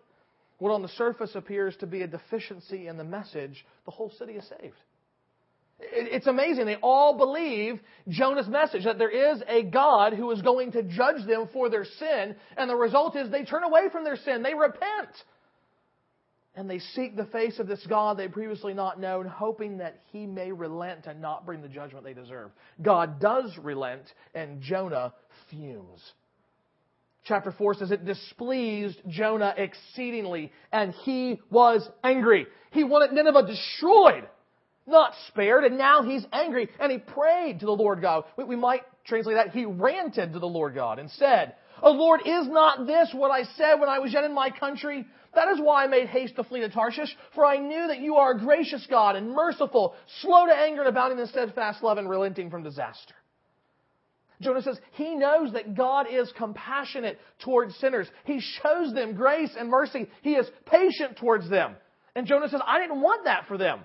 what 0.60 0.72
on 0.72 0.84
the 0.84 0.90
surface 0.90 1.32
appears 1.34 1.76
to 1.78 1.88
be 1.88 2.04
a 2.04 2.08
deficiency 2.08 2.88
in 2.88 2.98
the 2.98 3.04
message, 3.04 3.66
the 3.86 3.92
whole 3.92 4.12
city 4.18 4.34
is 4.34 4.48
saved. 4.48 4.76
It's 5.80 6.28
amazing. 6.28 6.66
They 6.66 6.78
all 6.82 7.18
believe 7.18 7.80
Jonah's 8.08 8.48
message 8.48 8.84
that 8.86 8.98
there 8.98 9.34
is 9.34 9.42
a 9.48 9.64
God 9.64 10.14
who 10.14 10.32
is 10.32 10.42
going 10.42 10.72
to 10.72 10.84
judge 10.84 11.26
them 11.28 11.50
for 11.54 11.70
their 11.70 11.86
sin, 11.86 12.36
and 12.56 12.70
the 12.70 12.76
result 12.76 13.16
is 13.16 13.30
they 13.30 13.46
turn 13.46 13.64
away 13.64 13.90
from 13.92 14.04
their 14.04 14.18
sin. 14.18 14.42
They 14.42 14.56
repent 14.56 15.10
and 16.58 16.68
they 16.68 16.80
seek 16.80 17.16
the 17.16 17.26
face 17.26 17.60
of 17.60 17.68
this 17.68 17.86
God 17.88 18.18
they 18.18 18.28
previously 18.28 18.74
not 18.74 19.00
known, 19.00 19.28
hoping 19.28 19.78
that 19.78 20.02
he 20.12 20.26
may 20.26 20.52
relent 20.52 21.06
and 21.06 21.22
not 21.22 21.46
bring 21.46 21.62
the 21.62 21.70
judgment 21.70 22.04
they 22.04 22.16
deserve. 22.16 22.50
God 22.82 23.22
does 23.22 23.56
relent, 23.62 24.02
and 24.34 24.60
Jonah 24.60 25.14
fumes. 25.52 26.02
Chapter 27.26 27.52
4 27.52 27.76
says, 27.76 27.92
It 27.92 28.06
displeased 28.06 28.98
Jonah 29.08 29.54
exceedingly, 29.56 30.52
and 30.72 30.94
he 31.04 31.40
was 31.52 31.88
angry. 32.04 32.48
He 32.72 32.84
wanted 32.84 33.14
Nineveh 33.14 33.46
destroyed, 33.46 34.28
not 34.88 35.14
spared, 35.28 35.64
and 35.64 35.78
now 35.78 36.02
he's 36.02 36.26
angry, 36.34 36.70
and 36.80 36.92
he 36.92 36.98
prayed 36.98 37.60
to 37.60 37.68
the 37.68 37.72
Lord 37.72 38.02
God. 38.02 38.24
We, 38.36 38.46
we 38.46 38.56
might 38.56 38.82
translate 39.06 39.36
that, 39.36 39.52
he 39.52 39.66
ranted 39.66 40.34
to 40.34 40.40
the 40.40 40.48
Lord 40.48 40.74
God 40.74 40.98
and 40.98 41.12
said, 41.12 41.54
O 41.84 41.92
Lord, 41.92 42.22
is 42.26 42.48
not 42.48 42.88
this 42.88 43.10
what 43.14 43.30
I 43.30 43.44
said 43.56 43.76
when 43.76 43.90
I 43.90 44.00
was 44.00 44.12
yet 44.12 44.24
in 44.24 44.34
my 44.34 44.50
country? 44.50 45.06
That 45.36 45.50
is 45.50 45.60
why 45.62 45.84
I 45.84 45.88
made 45.88 46.08
haste 46.08 46.36
to 46.38 46.44
flee 46.44 46.62
to 46.62 46.70
Tarshish, 46.70 47.16
for 47.36 47.46
I 47.46 47.58
knew 47.58 47.88
that 47.88 48.00
you 48.00 48.16
are 48.16 48.32
a 48.32 48.40
gracious 48.40 48.86
God 48.90 49.16
and 49.16 49.32
merciful, 49.32 49.96
slow 50.22 50.46
to 50.46 50.54
anger 50.54 50.82
and 50.82 50.90
abounding 50.90 51.20
in 51.20 51.28
steadfast 51.28 51.84
love 51.84 51.98
and 51.98 52.10
relenting 52.10 52.50
from 52.50 52.64
disaster. 52.64 53.14
Jonah 54.42 54.62
says 54.62 54.80
he 54.92 55.16
knows 55.16 55.54
that 55.54 55.76
God 55.76 56.06
is 56.12 56.32
compassionate 56.38 57.20
towards 57.44 57.76
sinners. 57.78 58.08
He 58.26 58.40
shows 58.40 58.94
them 58.94 59.16
grace 59.16 59.56
and 59.58 59.70
mercy. 59.70 60.08
He 60.22 60.34
is 60.34 60.48
patient 60.66 61.18
towards 61.18 61.50
them. 61.50 61.76
And 62.16 62.28
Jonah 62.28 62.50
says, 62.50 62.62
I 62.66 62.80
didn't 62.80 63.02
want 63.02 63.26
that 63.26 63.48
for 63.48 63.58
them. 63.58 63.80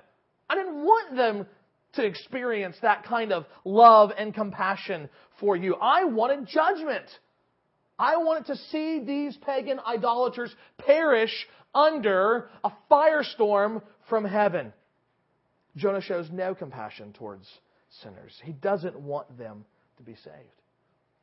I 0.49 0.55
didn't 0.55 0.85
want 0.85 1.17
them 1.17 1.47
to 1.95 2.05
experience 2.05 2.77
that 2.83 3.05
kind 3.05 3.33
of 3.33 3.45
love 3.65 4.11
and 4.17 4.35
compassion 4.35 5.09
for 5.41 5.57
you. 5.57 5.75
I 5.77 6.05
wanted 6.05 6.47
judgment. 6.47 7.07
I 7.99 8.17
wanted 8.17 8.47
to 8.47 8.57
see 8.71 9.01
these 9.01 9.37
pagan 9.37 9.79
idolaters 9.87 10.55
perish 10.79 11.47
under 11.75 12.49
a 12.65 12.73
firestorm 12.91 13.83
from 14.09 14.25
heaven. 14.25 14.73
Jonah 15.77 16.01
shows 16.01 16.29
no 16.31 16.55
compassion 16.55 17.13
towards 17.13 17.49
sinners. 18.03 18.39
He 18.45 18.53
doesn't 18.53 18.99
want 18.99 19.39
them 19.39 19.65
to 19.99 20.03
be 20.03 20.15
saved. 20.17 20.37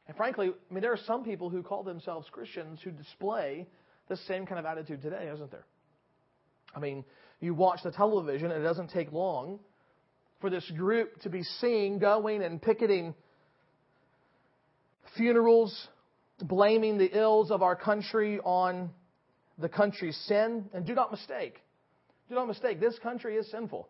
And 0.08 0.18
frankly, 0.18 0.48
I 0.50 0.74
mean, 0.74 0.82
there 0.82 0.94
are 0.94 1.00
some 1.06 1.24
people 1.24 1.50
who 1.50 1.62
call 1.62 1.84
themselves 1.84 2.28
Christians 2.32 2.80
who 2.84 2.92
display 2.92 3.68
the 4.08 4.18
same 4.18 4.46
kind 4.46 4.58
of 4.58 4.66
attitude 4.66 5.02
today, 5.02 5.30
isn't 5.32 5.52
there? 5.52 5.66
I 6.76 6.80
mean, 6.80 7.06
you 7.40 7.54
watch 7.54 7.82
the 7.84 7.92
television, 7.92 8.52
and 8.52 8.60
it 8.60 8.64
doesn't 8.64 8.90
take 8.90 9.12
long 9.12 9.60
for 10.42 10.50
this 10.50 10.70
group 10.72 11.22
to 11.22 11.30
be 11.30 11.44
seen 11.44 12.00
going 12.00 12.42
and 12.42 12.62
picketing 12.62 13.14
funerals 15.16 15.88
blaming 16.41 16.98
the 16.98 17.17
ills 17.17 17.51
of 17.51 17.62
our 17.62 17.75
country 17.75 18.39
on 18.39 18.89
the 19.58 19.69
country's 19.69 20.17
sin. 20.27 20.69
And 20.74 20.86
do 20.86 20.93
not 20.93 21.12
mistake, 21.12 21.62
do 22.29 22.36
not 22.36 22.48
mistake, 22.48 22.79
this 22.79 22.98
country 23.00 23.36
is 23.36 23.50
sinful. 23.51 23.88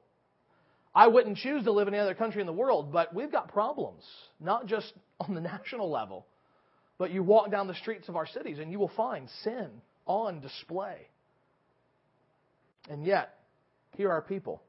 I 0.94 1.08
wouldn't 1.08 1.38
choose 1.38 1.64
to 1.66 1.72
live 1.72 1.88
in 1.88 1.94
any 1.94 2.02
other 2.02 2.16
country 2.16 2.42
in 2.42 2.48
the 2.48 2.54
world, 2.54 2.92
but 2.92 3.14
we've 3.14 3.32
got 3.32 3.54
problems, 3.54 4.04
not 4.40 4.66
just 4.66 4.92
on 5.20 5.36
the 5.36 5.42
national 5.42 5.90
level, 5.90 6.26
but 6.98 7.12
you 7.12 7.24
walk 7.24 7.52
down 7.52 7.68
the 7.68 7.76
streets 7.76 8.10
of 8.10 8.16
our 8.16 8.28
cities 8.28 8.60
and 8.60 8.72
you 8.72 8.80
will 8.80 8.92
find 8.96 9.30
sin 9.44 9.70
on 10.06 10.40
display. 10.40 11.08
And 12.90 13.06
yet, 13.06 13.36
here 13.96 14.10
are 14.10 14.22
people, 14.22 14.64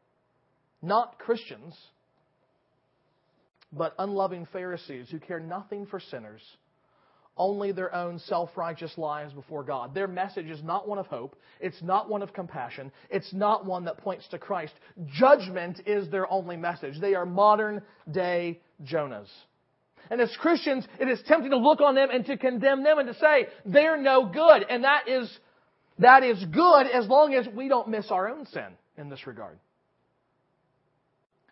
not 0.82 1.18
Christians, 1.18 1.75
but 3.72 3.94
unloving 3.99 4.46
Pharisees 4.52 5.08
who 5.10 5.18
care 5.18 5.40
nothing 5.40 5.87
for 5.87 6.00
sinners 6.00 6.42
only 7.37 7.72
their 7.72 7.94
own 7.94 8.18
self 8.18 8.56
righteous 8.56 8.96
lives 8.99 9.32
before 9.32 9.62
God. 9.64 9.94
Their 9.94 10.08
message 10.08 10.46
is 10.46 10.62
not 10.62 10.87
one 10.87 10.99
of 10.99 11.06
hope. 11.06 11.37
It's 11.60 11.82
not 11.82 12.08
one 12.08 12.22
of 12.22 12.32
compassion. 12.32 12.92
It's 13.08 13.32
not 13.32 13.64
one 13.64 13.84
that 13.84 13.99
points 13.99 14.28
to 14.28 14.38
Christ. 14.38 14.75
Judgment 15.06 15.80
is 15.87 16.08
their 16.10 16.30
only 16.30 16.56
message. 16.56 17.00
They 17.00 17.14
are 17.14 17.26
modern 17.26 17.82
day 18.10 18.60
Jonahs. 18.84 19.28
And 20.10 20.20
as 20.20 20.34
Christians, 20.40 20.87
it 20.99 21.08
is 21.08 21.20
tempting 21.26 21.50
to 21.50 21.56
look 21.56 21.80
on 21.80 21.94
them 21.94 22.08
and 22.12 22.26
to 22.26 22.37
condemn 22.37 22.82
them 22.82 22.99
and 22.99 23.08
to 23.08 23.14
say, 23.14 23.46
they're 23.64 24.00
no 24.00 24.26
good. 24.26 24.64
And 24.68 24.82
that 24.84 25.08
is, 25.08 25.30
that 25.99 26.25
is 26.25 26.44
good 26.46 26.87
as 26.88 27.06
long 27.06 27.34
as 27.34 27.46
we 27.54 27.68
don't 27.68 27.88
miss 27.88 28.10
our 28.10 28.28
own 28.28 28.46
sin 28.46 28.66
in 28.99 29.08
this 29.08 29.26
regard. 29.26 29.58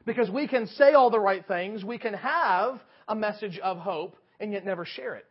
Because 0.05 0.29
we 0.29 0.49
can 0.49 0.67
say 0.67 0.95
all 0.95 1.11
the 1.11 1.21
right 1.21 1.47
things, 1.47 1.85
we 1.85 1.99
can 1.99 2.15
have 2.15 2.81
a 3.07 3.15
message 3.15 3.59
of 3.59 3.79
hope, 3.79 4.17
and 4.41 4.53
yet 4.53 4.65
never 4.65 4.85
share 4.85 5.15
it. 5.15 5.27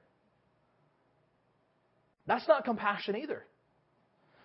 That's 2.28 2.48
not 2.48 2.66
compassion 2.66 3.16
either. 3.16 3.44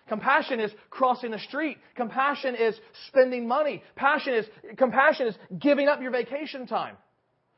Compassion 0.07 0.59
is 0.59 0.71
crossing 0.89 1.31
the 1.31 1.39
street. 1.39 1.77
Compassion 1.95 2.55
is 2.55 2.75
spending 3.07 3.47
money. 3.47 3.83
Passion 3.95 4.33
is, 4.33 4.45
compassion 4.77 5.27
is 5.27 5.35
giving 5.59 5.87
up 5.87 6.01
your 6.01 6.11
vacation 6.11 6.67
time. 6.67 6.97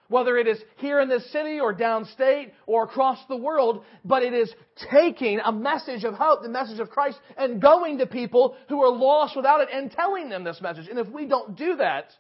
Whether 0.08 0.38
it 0.38 0.48
is 0.48 0.60
here 0.78 1.00
in 1.00 1.10
this 1.10 1.32
city 1.32 1.60
or 1.60 1.74
downstate 1.74 2.52
or 2.68 2.84
across 2.84 3.18
the 3.28 3.36
world, 3.36 3.84
but 4.04 4.22
it 4.22 4.34
is 4.34 4.54
taking 4.92 5.40
a 5.44 5.52
message 5.52 6.04
of 6.04 6.14
hope, 6.14 6.44
the 6.44 6.50
message 6.50 6.80
of 6.80 6.92
Christ, 6.92 7.20
and 7.36 7.60
going 7.60 7.98
to 7.98 8.06
people 8.06 8.56
who 8.70 8.84
are 8.84 8.96
lost 8.96 9.36
without 9.36 9.62
it 9.62 9.70
and 9.74 9.92
telling 9.92 10.30
them 10.30 10.44
this 10.44 10.62
message. 10.62 10.88
And 10.90 11.00
if 11.00 11.08
we 11.08 11.26
don't 11.26 11.58
do 11.58 11.78
that, 11.78 12.12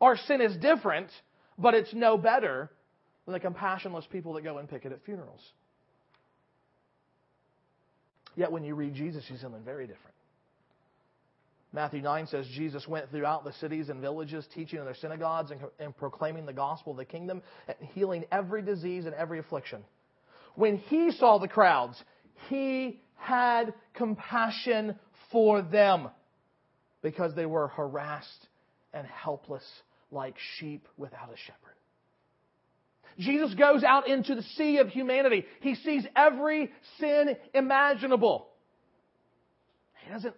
our 0.00 0.16
sin 0.16 0.40
is 0.40 0.56
different, 0.58 1.08
but 1.58 1.74
it's 1.74 1.92
no 1.92 2.16
better 2.16 2.70
than 3.26 3.32
the 3.32 3.40
compassionless 3.40 4.08
people 4.08 4.34
that 4.34 4.44
go 4.44 4.58
and 4.58 4.68
picket 4.68 4.92
at 4.92 5.04
funerals. 5.04 5.42
Yet 8.40 8.50
when 8.50 8.64
you 8.64 8.74
read 8.74 8.94
Jesus, 8.94 9.22
he's 9.28 9.42
something 9.42 9.62
very 9.62 9.86
different. 9.86 10.14
Matthew 11.74 12.00
9 12.00 12.26
says 12.26 12.46
Jesus 12.54 12.88
went 12.88 13.10
throughout 13.10 13.44
the 13.44 13.52
cities 13.52 13.90
and 13.90 14.00
villages, 14.00 14.48
teaching 14.54 14.78
in 14.78 14.86
their 14.86 14.94
synagogues 14.94 15.50
and, 15.50 15.60
and 15.78 15.94
proclaiming 15.94 16.46
the 16.46 16.52
gospel 16.54 16.92
of 16.92 16.96
the 16.96 17.04
kingdom, 17.04 17.42
and 17.68 17.76
healing 17.90 18.24
every 18.32 18.62
disease 18.62 19.04
and 19.04 19.14
every 19.14 19.40
affliction. 19.40 19.84
When 20.54 20.78
he 20.78 21.10
saw 21.10 21.36
the 21.36 21.48
crowds, 21.48 22.02
he 22.48 23.02
had 23.16 23.74
compassion 23.92 24.98
for 25.30 25.60
them 25.60 26.08
because 27.02 27.34
they 27.34 27.44
were 27.44 27.68
harassed 27.68 28.48
and 28.94 29.06
helpless 29.06 29.64
like 30.10 30.36
sheep 30.58 30.88
without 30.96 31.28
a 31.28 31.36
shepherd. 31.36 31.69
Jesus 33.20 33.54
goes 33.54 33.84
out 33.84 34.08
into 34.08 34.34
the 34.34 34.42
sea 34.56 34.78
of 34.78 34.88
humanity. 34.88 35.44
He 35.60 35.74
sees 35.74 36.04
every 36.16 36.70
sin 36.98 37.36
imaginable. 37.54 38.48
He 40.04 40.12
doesn't, 40.12 40.34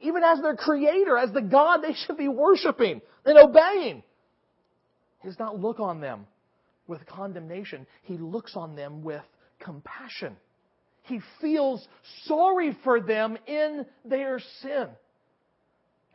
even 0.00 0.24
as 0.24 0.40
their 0.40 0.56
creator, 0.56 1.16
as 1.16 1.30
the 1.32 1.42
God 1.42 1.78
they 1.82 1.94
should 2.06 2.16
be 2.16 2.28
worshiping 2.28 3.02
and 3.24 3.38
obeying, 3.38 4.02
he 5.20 5.28
does 5.28 5.38
not 5.38 5.60
look 5.60 5.78
on 5.78 6.00
them 6.00 6.26
with 6.86 7.06
condemnation. 7.06 7.86
He 8.02 8.16
looks 8.16 8.56
on 8.56 8.74
them 8.74 9.02
with 9.02 9.22
compassion. 9.60 10.36
He 11.04 11.20
feels 11.40 11.86
sorry 12.24 12.76
for 12.82 13.00
them 13.00 13.36
in 13.46 13.86
their 14.04 14.40
sin. 14.62 14.88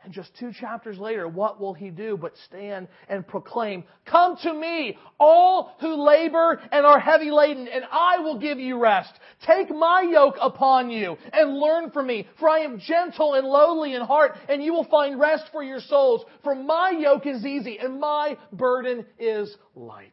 And 0.04 0.12
just 0.12 0.30
two 0.38 0.52
chapters 0.52 0.98
later, 0.98 1.26
what 1.26 1.60
will 1.60 1.74
he 1.74 1.90
do 1.90 2.16
but 2.16 2.32
stand 2.44 2.86
and 3.08 3.26
proclaim, 3.26 3.82
Come 4.06 4.36
to 4.42 4.52
me, 4.54 4.96
all 5.18 5.74
who 5.80 6.06
labor 6.06 6.60
and 6.70 6.86
are 6.86 7.00
heavy 7.00 7.32
laden, 7.32 7.66
and 7.66 7.84
I 7.90 8.18
will 8.18 8.38
give 8.38 8.58
you 8.60 8.78
rest. 8.78 9.12
Take 9.44 9.70
my 9.70 10.08
yoke 10.08 10.36
upon 10.40 10.90
you 10.90 11.16
and 11.32 11.58
learn 11.58 11.90
from 11.90 12.06
me, 12.06 12.28
for 12.38 12.48
I 12.48 12.60
am 12.60 12.78
gentle 12.78 13.34
and 13.34 13.46
lowly 13.46 13.94
in 13.94 14.02
heart, 14.02 14.38
and 14.48 14.62
you 14.62 14.72
will 14.72 14.84
find 14.84 15.18
rest 15.18 15.44
for 15.50 15.64
your 15.64 15.80
souls. 15.80 16.24
For 16.44 16.54
my 16.54 16.90
yoke 16.96 17.26
is 17.26 17.44
easy 17.44 17.78
and 17.78 17.98
my 17.98 18.38
burden 18.52 19.04
is 19.18 19.54
light. 19.74 20.12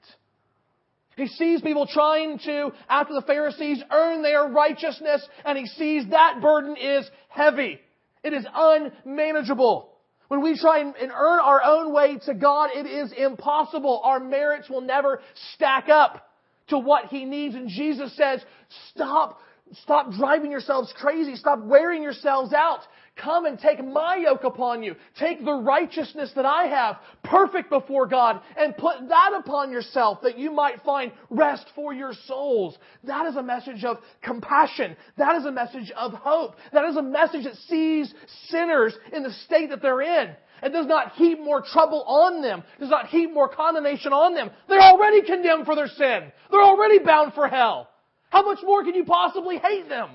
He 1.16 1.28
sees 1.28 1.62
people 1.62 1.88
trying 1.88 2.40
to, 2.40 2.72
after 2.90 3.14
the 3.14 3.22
Pharisees, 3.22 3.82
earn 3.90 4.22
their 4.22 4.46
righteousness, 4.48 5.26
and 5.46 5.58
he 5.58 5.68
sees 5.68 6.10
that 6.10 6.42
burden 6.42 6.76
is 6.76 7.10
heavy. 7.30 7.80
It 8.26 8.34
is 8.34 8.46
unmanageable. 8.54 9.92
When 10.30 10.42
we 10.42 10.60
try 10.60 10.80
and 10.80 10.96
earn 11.00 11.40
our 11.40 11.62
own 11.64 11.94
way 11.94 12.18
to 12.26 12.34
God, 12.34 12.72
it 12.74 12.88
is 12.88 13.14
impossible. 13.16 14.02
Our 14.04 14.20
merits 14.20 14.68
will 14.68 14.82
never 14.82 15.22
stack 15.54 15.90
up 15.90 16.28
to 16.70 16.80
what 16.80 17.06
He 17.06 17.26
needs. 17.26 17.54
And 17.54 17.70
Jesus 17.70 18.18
says, 18.18 18.44
stop, 18.90 19.40
stop 19.74 20.12
driving 20.12 20.52
yourselves 20.52 20.94
crazy. 20.98 21.36
Stop 21.36 21.60
wearing 21.64 22.04
yourselves 22.04 22.54
out. 22.54 22.82
Come 23.16 23.46
and 23.46 23.58
take 23.58 23.84
my 23.84 24.18
yoke 24.18 24.44
upon 24.44 24.84
you. 24.84 24.96
Take 25.18 25.44
the 25.44 25.54
righteousness 25.54 26.32
that 26.36 26.46
I 26.46 26.66
have, 26.66 26.98
perfect 27.24 27.70
before 27.70 28.08
God, 28.08 28.42
and 28.58 28.76
put 28.76 29.08
that 29.08 29.32
upon 29.40 29.72
yourself 29.72 30.20
that 30.24 30.38
you 30.38 30.52
might 30.52 30.82
find 30.82 31.14
rest 31.30 31.68
for 31.76 31.94
your 31.94 32.12
souls. 32.28 32.78
That 33.06 33.26
is 33.28 33.38
a 33.38 33.44
message 33.44 33.86
of 33.86 34.00
compassion. 34.22 34.98
That 35.18 35.38
is 35.38 35.46
a 35.46 35.52
message 35.52 35.92
of 35.96 36.12
hope. 36.14 36.56
That 36.74 36.86
is 36.86 36.98
a 36.98 37.02
message 37.02 37.46
that 37.46 37.56
sees 37.70 38.14
sinners 38.50 38.94
in 39.14 39.24
the 39.24 39.32
state 39.32 39.70
that 39.70 39.82
they're 39.82 40.02
in 40.02 40.36
and 40.62 40.74
does 40.74 40.88
not 40.88 41.14
heap 41.14 41.40
more 41.40 41.62
trouble 41.62 42.04
on 42.04 42.42
them, 42.42 42.64
does 42.80 42.90
not 42.90 43.08
heap 43.08 43.34
more 43.34 43.48
condemnation 43.48 44.12
on 44.12 44.34
them. 44.34 44.50
They're 44.68 44.82
already 44.82 45.22
condemned 45.22 45.66
for 45.66 45.76
their 45.76 45.88
sin. 45.88 46.32
They're 46.52 46.62
already 46.62 47.00
bound 47.00 47.34
for 47.34 47.48
hell. 47.48 47.90
How 48.30 48.44
much 48.44 48.60
more 48.64 48.84
can 48.84 48.96
you 48.96 49.06
possibly 49.06 49.58
hate 49.58 49.90
them? 49.90 50.10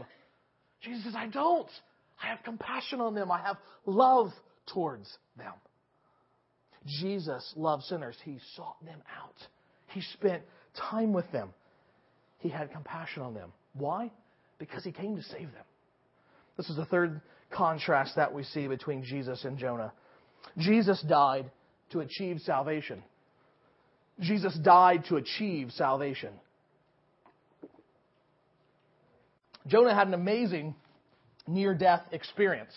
Jesus 0.82 1.04
says, 1.04 1.14
I 1.16 1.26
don't. 1.26 1.68
I 2.22 2.26
have 2.28 2.42
compassion 2.44 3.00
on 3.00 3.14
them. 3.14 3.30
I 3.30 3.40
have 3.42 3.56
love 3.86 4.30
towards 4.72 5.08
them. 5.36 5.52
Jesus 6.86 7.52
loved 7.56 7.84
sinners. 7.84 8.16
He 8.24 8.38
sought 8.56 8.82
them 8.84 9.02
out. 9.20 9.34
He 9.88 10.00
spent 10.00 10.42
time 10.90 11.12
with 11.12 11.30
them. 11.32 11.50
He 12.38 12.48
had 12.48 12.72
compassion 12.72 13.22
on 13.22 13.34
them. 13.34 13.52
Why? 13.74 14.10
Because 14.58 14.84
he 14.84 14.92
came 14.92 15.16
to 15.16 15.22
save 15.22 15.52
them. 15.52 15.64
This 16.56 16.68
is 16.70 16.76
the 16.76 16.86
third 16.86 17.20
contrast 17.50 18.16
that 18.16 18.32
we 18.32 18.44
see 18.44 18.66
between 18.66 19.02
Jesus 19.02 19.44
and 19.44 19.58
Jonah. 19.58 19.92
Jesus 20.58 21.02
died 21.02 21.50
to 21.90 22.00
achieve 22.00 22.40
salvation. 22.44 23.02
Jesus 24.20 24.56
died 24.62 25.04
to 25.08 25.16
achieve 25.16 25.70
salvation. 25.72 26.30
Jonah 29.66 29.94
had 29.94 30.08
an 30.08 30.14
amazing 30.14 30.74
near 31.46 31.74
death 31.74 32.02
experience. 32.12 32.72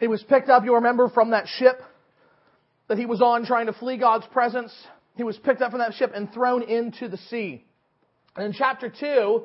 He 0.00 0.08
was 0.08 0.22
picked 0.22 0.48
up, 0.48 0.64
you'll 0.64 0.76
remember, 0.76 1.08
from 1.08 1.30
that 1.30 1.46
ship 1.58 1.80
that 2.88 2.98
he 2.98 3.06
was 3.06 3.20
on 3.20 3.46
trying 3.46 3.66
to 3.66 3.72
flee 3.72 3.96
God's 3.96 4.26
presence. 4.32 4.72
He 5.16 5.24
was 5.24 5.36
picked 5.38 5.62
up 5.62 5.70
from 5.70 5.80
that 5.80 5.94
ship 5.94 6.12
and 6.14 6.32
thrown 6.32 6.62
into 6.62 7.08
the 7.08 7.16
sea. 7.16 7.64
And 8.36 8.46
in 8.46 8.52
chapter 8.52 8.90
2, 8.90 9.42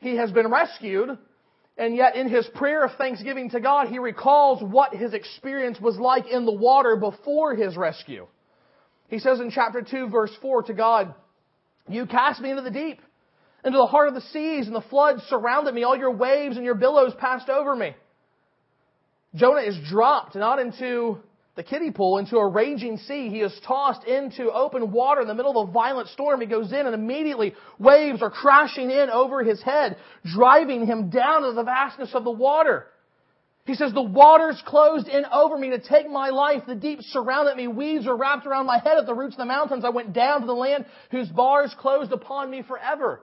he 0.00 0.16
has 0.16 0.32
been 0.32 0.50
rescued, 0.50 1.10
and 1.76 1.94
yet 1.94 2.16
in 2.16 2.28
his 2.28 2.46
prayer 2.54 2.84
of 2.84 2.96
thanksgiving 2.96 3.50
to 3.50 3.60
God, 3.60 3.88
he 3.88 3.98
recalls 3.98 4.62
what 4.62 4.94
his 4.94 5.12
experience 5.12 5.78
was 5.80 5.98
like 5.98 6.26
in 6.26 6.46
the 6.46 6.52
water 6.52 6.96
before 6.96 7.54
his 7.54 7.76
rescue. 7.76 8.26
He 9.08 9.18
says 9.18 9.40
in 9.40 9.50
chapter 9.50 9.82
2, 9.82 10.08
verse 10.08 10.32
4 10.40 10.64
to 10.64 10.74
God, 10.74 11.14
You 11.88 12.06
cast 12.06 12.40
me 12.40 12.50
into 12.50 12.62
the 12.62 12.70
deep 12.70 13.00
into 13.64 13.78
the 13.78 13.86
heart 13.86 14.08
of 14.08 14.14
the 14.14 14.20
seas, 14.20 14.66
and 14.66 14.74
the 14.74 14.80
floods 14.82 15.22
surrounded 15.24 15.74
me. 15.74 15.82
All 15.82 15.96
your 15.96 16.12
waves 16.12 16.56
and 16.56 16.64
your 16.64 16.74
billows 16.74 17.12
passed 17.18 17.48
over 17.48 17.74
me. 17.74 17.94
Jonah 19.34 19.60
is 19.60 19.76
dropped 19.88 20.36
not 20.36 20.58
into 20.58 21.18
the 21.58 21.64
kiddie 21.64 21.90
pool, 21.90 22.18
into 22.18 22.36
a 22.36 22.48
raging 22.48 22.98
sea. 22.98 23.28
He 23.30 23.40
is 23.40 23.52
tossed 23.66 24.06
into 24.06 24.50
open 24.52 24.92
water 24.92 25.22
in 25.22 25.26
the 25.26 25.34
middle 25.34 25.60
of 25.60 25.68
a 25.68 25.72
violent 25.72 26.08
storm. 26.10 26.40
He 26.40 26.46
goes 26.46 26.72
in, 26.72 26.86
and 26.86 26.94
immediately 26.94 27.52
waves 27.80 28.22
are 28.22 28.30
crashing 28.30 28.92
in 28.92 29.10
over 29.10 29.42
his 29.42 29.60
head, 29.60 29.96
driving 30.24 30.86
him 30.86 31.10
down 31.10 31.42
to 31.42 31.52
the 31.52 31.64
vastness 31.64 32.14
of 32.14 32.22
the 32.22 32.30
water. 32.30 32.86
He 33.66 33.74
says, 33.74 33.92
The 33.92 34.00
waters 34.00 34.62
closed 34.64 35.08
in 35.08 35.24
over 35.26 35.58
me 35.58 35.70
to 35.70 35.80
take 35.80 36.08
my 36.08 36.30
life. 36.30 36.62
The 36.66 36.76
deep 36.76 37.00
surrounded 37.02 37.56
me. 37.56 37.66
Weeds 37.66 38.06
were 38.06 38.16
wrapped 38.16 38.46
around 38.46 38.66
my 38.66 38.78
head 38.78 38.96
at 38.96 39.04
the 39.04 39.14
roots 39.14 39.34
of 39.34 39.38
the 39.38 39.44
mountains. 39.44 39.84
I 39.84 39.90
went 39.90 40.12
down 40.12 40.40
to 40.40 40.46
the 40.46 40.54
land 40.54 40.86
whose 41.10 41.28
bars 41.28 41.74
closed 41.78 42.12
upon 42.12 42.50
me 42.50 42.62
forever. 42.62 43.20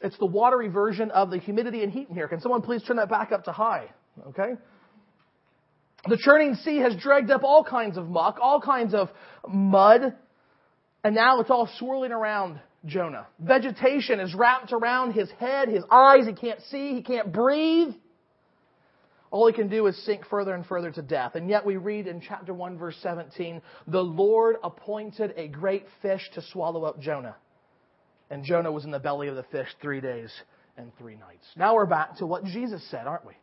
It's 0.00 0.16
the 0.18 0.26
watery 0.26 0.68
version 0.68 1.10
of 1.10 1.30
the 1.30 1.38
humidity 1.38 1.82
and 1.82 1.92
heat 1.92 2.08
in 2.08 2.14
here. 2.14 2.28
Can 2.28 2.40
someone 2.40 2.62
please 2.62 2.82
turn 2.82 2.96
that 2.96 3.10
back 3.10 3.32
up 3.32 3.44
to 3.44 3.52
high? 3.52 3.90
Okay? 4.28 4.54
The 6.08 6.16
churning 6.16 6.54
sea 6.54 6.78
has 6.78 6.96
dragged 6.96 7.30
up 7.30 7.44
all 7.44 7.62
kinds 7.62 7.98
of 7.98 8.08
muck, 8.08 8.38
all 8.40 8.60
kinds 8.60 8.94
of 8.94 9.10
mud, 9.46 10.14
and 11.04 11.14
now 11.14 11.40
it's 11.40 11.50
all 11.50 11.68
swirling 11.78 12.12
around 12.12 12.58
Jonah. 12.86 13.26
Vegetation 13.38 14.20
is 14.20 14.34
wrapped 14.34 14.72
around 14.72 15.12
his 15.12 15.30
head, 15.32 15.68
his 15.68 15.84
eyes, 15.90 16.26
he 16.26 16.32
can't 16.32 16.60
see, 16.70 16.94
he 16.94 17.02
can't 17.02 17.30
breathe. 17.32 17.92
All 19.30 19.46
he 19.46 19.52
can 19.52 19.68
do 19.68 19.86
is 19.86 20.04
sink 20.04 20.26
further 20.26 20.54
and 20.54 20.66
further 20.66 20.90
to 20.90 21.02
death. 21.02 21.34
And 21.34 21.48
yet 21.48 21.64
we 21.64 21.76
read 21.76 22.06
in 22.06 22.20
chapter 22.20 22.52
1 22.52 22.78
verse 22.78 22.96
17, 23.02 23.62
the 23.86 24.02
Lord 24.02 24.56
appointed 24.64 25.34
a 25.36 25.48
great 25.48 25.84
fish 26.02 26.30
to 26.34 26.42
swallow 26.50 26.84
up 26.84 27.00
Jonah. 27.00 27.36
And 28.30 28.44
Jonah 28.44 28.70
was 28.70 28.84
in 28.84 28.90
the 28.90 28.98
belly 28.98 29.28
of 29.28 29.36
the 29.36 29.42
fish 29.44 29.68
three 29.82 30.00
days 30.00 30.32
and 30.76 30.92
three 30.98 31.16
nights. 31.16 31.46
Now 31.56 31.74
we're 31.74 31.86
back 31.86 32.16
to 32.18 32.26
what 32.26 32.44
Jesus 32.44 32.82
said, 32.90 33.06
aren't 33.06 33.26
we? 33.26 33.34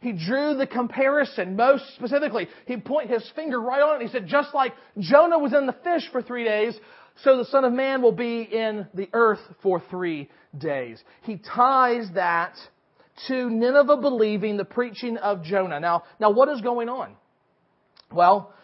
He 0.00 0.12
drew 0.12 0.54
the 0.54 0.66
comparison 0.66 1.56
most 1.56 1.82
specifically. 1.96 2.46
He 2.66 2.76
pointed 2.76 3.10
his 3.10 3.28
finger 3.34 3.60
right 3.60 3.82
on 3.82 4.00
it. 4.00 4.04
He 4.04 4.12
said, 4.12 4.26
just 4.26 4.54
like 4.54 4.74
Jonah 4.98 5.38
was 5.38 5.52
in 5.52 5.66
the 5.66 5.72
fish 5.72 6.08
for 6.12 6.22
three 6.22 6.44
days, 6.44 6.78
so 7.24 7.36
the 7.36 7.46
Son 7.46 7.64
of 7.64 7.72
Man 7.72 8.00
will 8.00 8.12
be 8.12 8.42
in 8.42 8.86
the 8.94 9.08
earth 9.12 9.40
for 9.62 9.82
three 9.90 10.30
days. 10.56 11.02
He 11.22 11.36
ties 11.36 12.08
that 12.14 12.54
to 13.26 13.50
Nineveh 13.50 13.96
believing 13.96 14.56
the 14.56 14.64
preaching 14.64 15.16
of 15.16 15.42
Jonah. 15.42 15.80
Now, 15.80 16.04
now 16.20 16.30
what 16.30 16.48
is 16.48 16.60
going 16.60 16.88
on? 16.88 17.16
Well, 18.12 18.54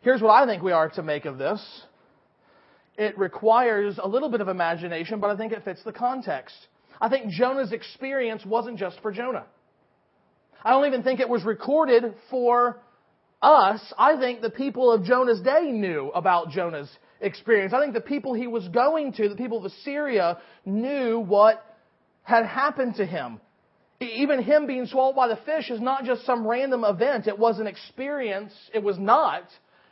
here's 0.00 0.22
what 0.22 0.30
I 0.30 0.46
think 0.46 0.62
we 0.62 0.72
are 0.72 0.88
to 0.90 1.02
make 1.02 1.26
of 1.26 1.36
this. 1.36 1.60
It 2.98 3.16
requires 3.16 3.98
a 4.02 4.08
little 4.08 4.28
bit 4.28 4.40
of 4.40 4.48
imagination, 4.48 5.20
but 5.20 5.30
I 5.30 5.36
think 5.36 5.52
it 5.52 5.64
fits 5.64 5.82
the 5.84 5.92
context. 5.92 6.56
I 7.00 7.08
think 7.08 7.30
Jonah's 7.30 7.72
experience 7.72 8.44
wasn't 8.44 8.76
just 8.76 9.00
for 9.00 9.12
Jonah. 9.12 9.46
I 10.64 10.70
don't 10.70 10.86
even 10.86 11.04
think 11.04 11.20
it 11.20 11.28
was 11.28 11.44
recorded 11.44 12.14
for 12.28 12.80
us. 13.40 13.80
I 13.96 14.16
think 14.16 14.40
the 14.40 14.50
people 14.50 14.90
of 14.90 15.04
Jonah's 15.04 15.40
day 15.40 15.70
knew 15.70 16.10
about 16.12 16.50
Jonah's 16.50 16.90
experience. 17.20 17.72
I 17.72 17.80
think 17.80 17.94
the 17.94 18.00
people 18.00 18.34
he 18.34 18.48
was 18.48 18.66
going 18.66 19.12
to, 19.12 19.28
the 19.28 19.36
people 19.36 19.58
of 19.58 19.64
Assyria, 19.66 20.38
knew 20.66 21.20
what 21.20 21.64
had 22.24 22.46
happened 22.46 22.96
to 22.96 23.06
him. 23.06 23.40
Even 24.00 24.42
him 24.42 24.66
being 24.66 24.86
swallowed 24.86 25.14
by 25.14 25.28
the 25.28 25.38
fish 25.46 25.70
is 25.70 25.80
not 25.80 26.04
just 26.04 26.26
some 26.26 26.44
random 26.44 26.84
event. 26.84 27.28
It 27.28 27.38
was 27.38 27.60
an 27.60 27.68
experience. 27.68 28.52
It 28.74 28.82
was 28.82 28.98
not 28.98 29.44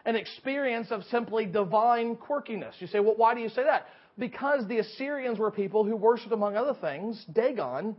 an 0.06 0.16
experience 0.16 0.90
of 0.90 1.02
simply 1.10 1.44
divine 1.44 2.16
quirkiness. 2.16 2.72
You 2.78 2.86
say, 2.86 3.00
well, 3.00 3.16
why 3.16 3.34
do 3.34 3.40
you 3.40 3.48
say 3.48 3.64
that? 3.64 3.86
Because 4.18 4.66
the 4.68 4.78
Assyrians 4.78 5.38
were 5.38 5.50
people 5.50 5.84
who 5.84 5.96
worshipped, 5.96 6.32
among 6.32 6.56
other 6.56 6.74
things, 6.80 7.22
Dagon, 7.30 7.96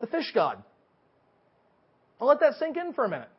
the 0.00 0.06
fish 0.06 0.30
god. 0.32 0.62
I'll 2.20 2.28
let 2.28 2.40
that 2.40 2.54
sink 2.58 2.76
in 2.76 2.92
for 2.92 3.04
a 3.04 3.08
minute. 3.08 3.30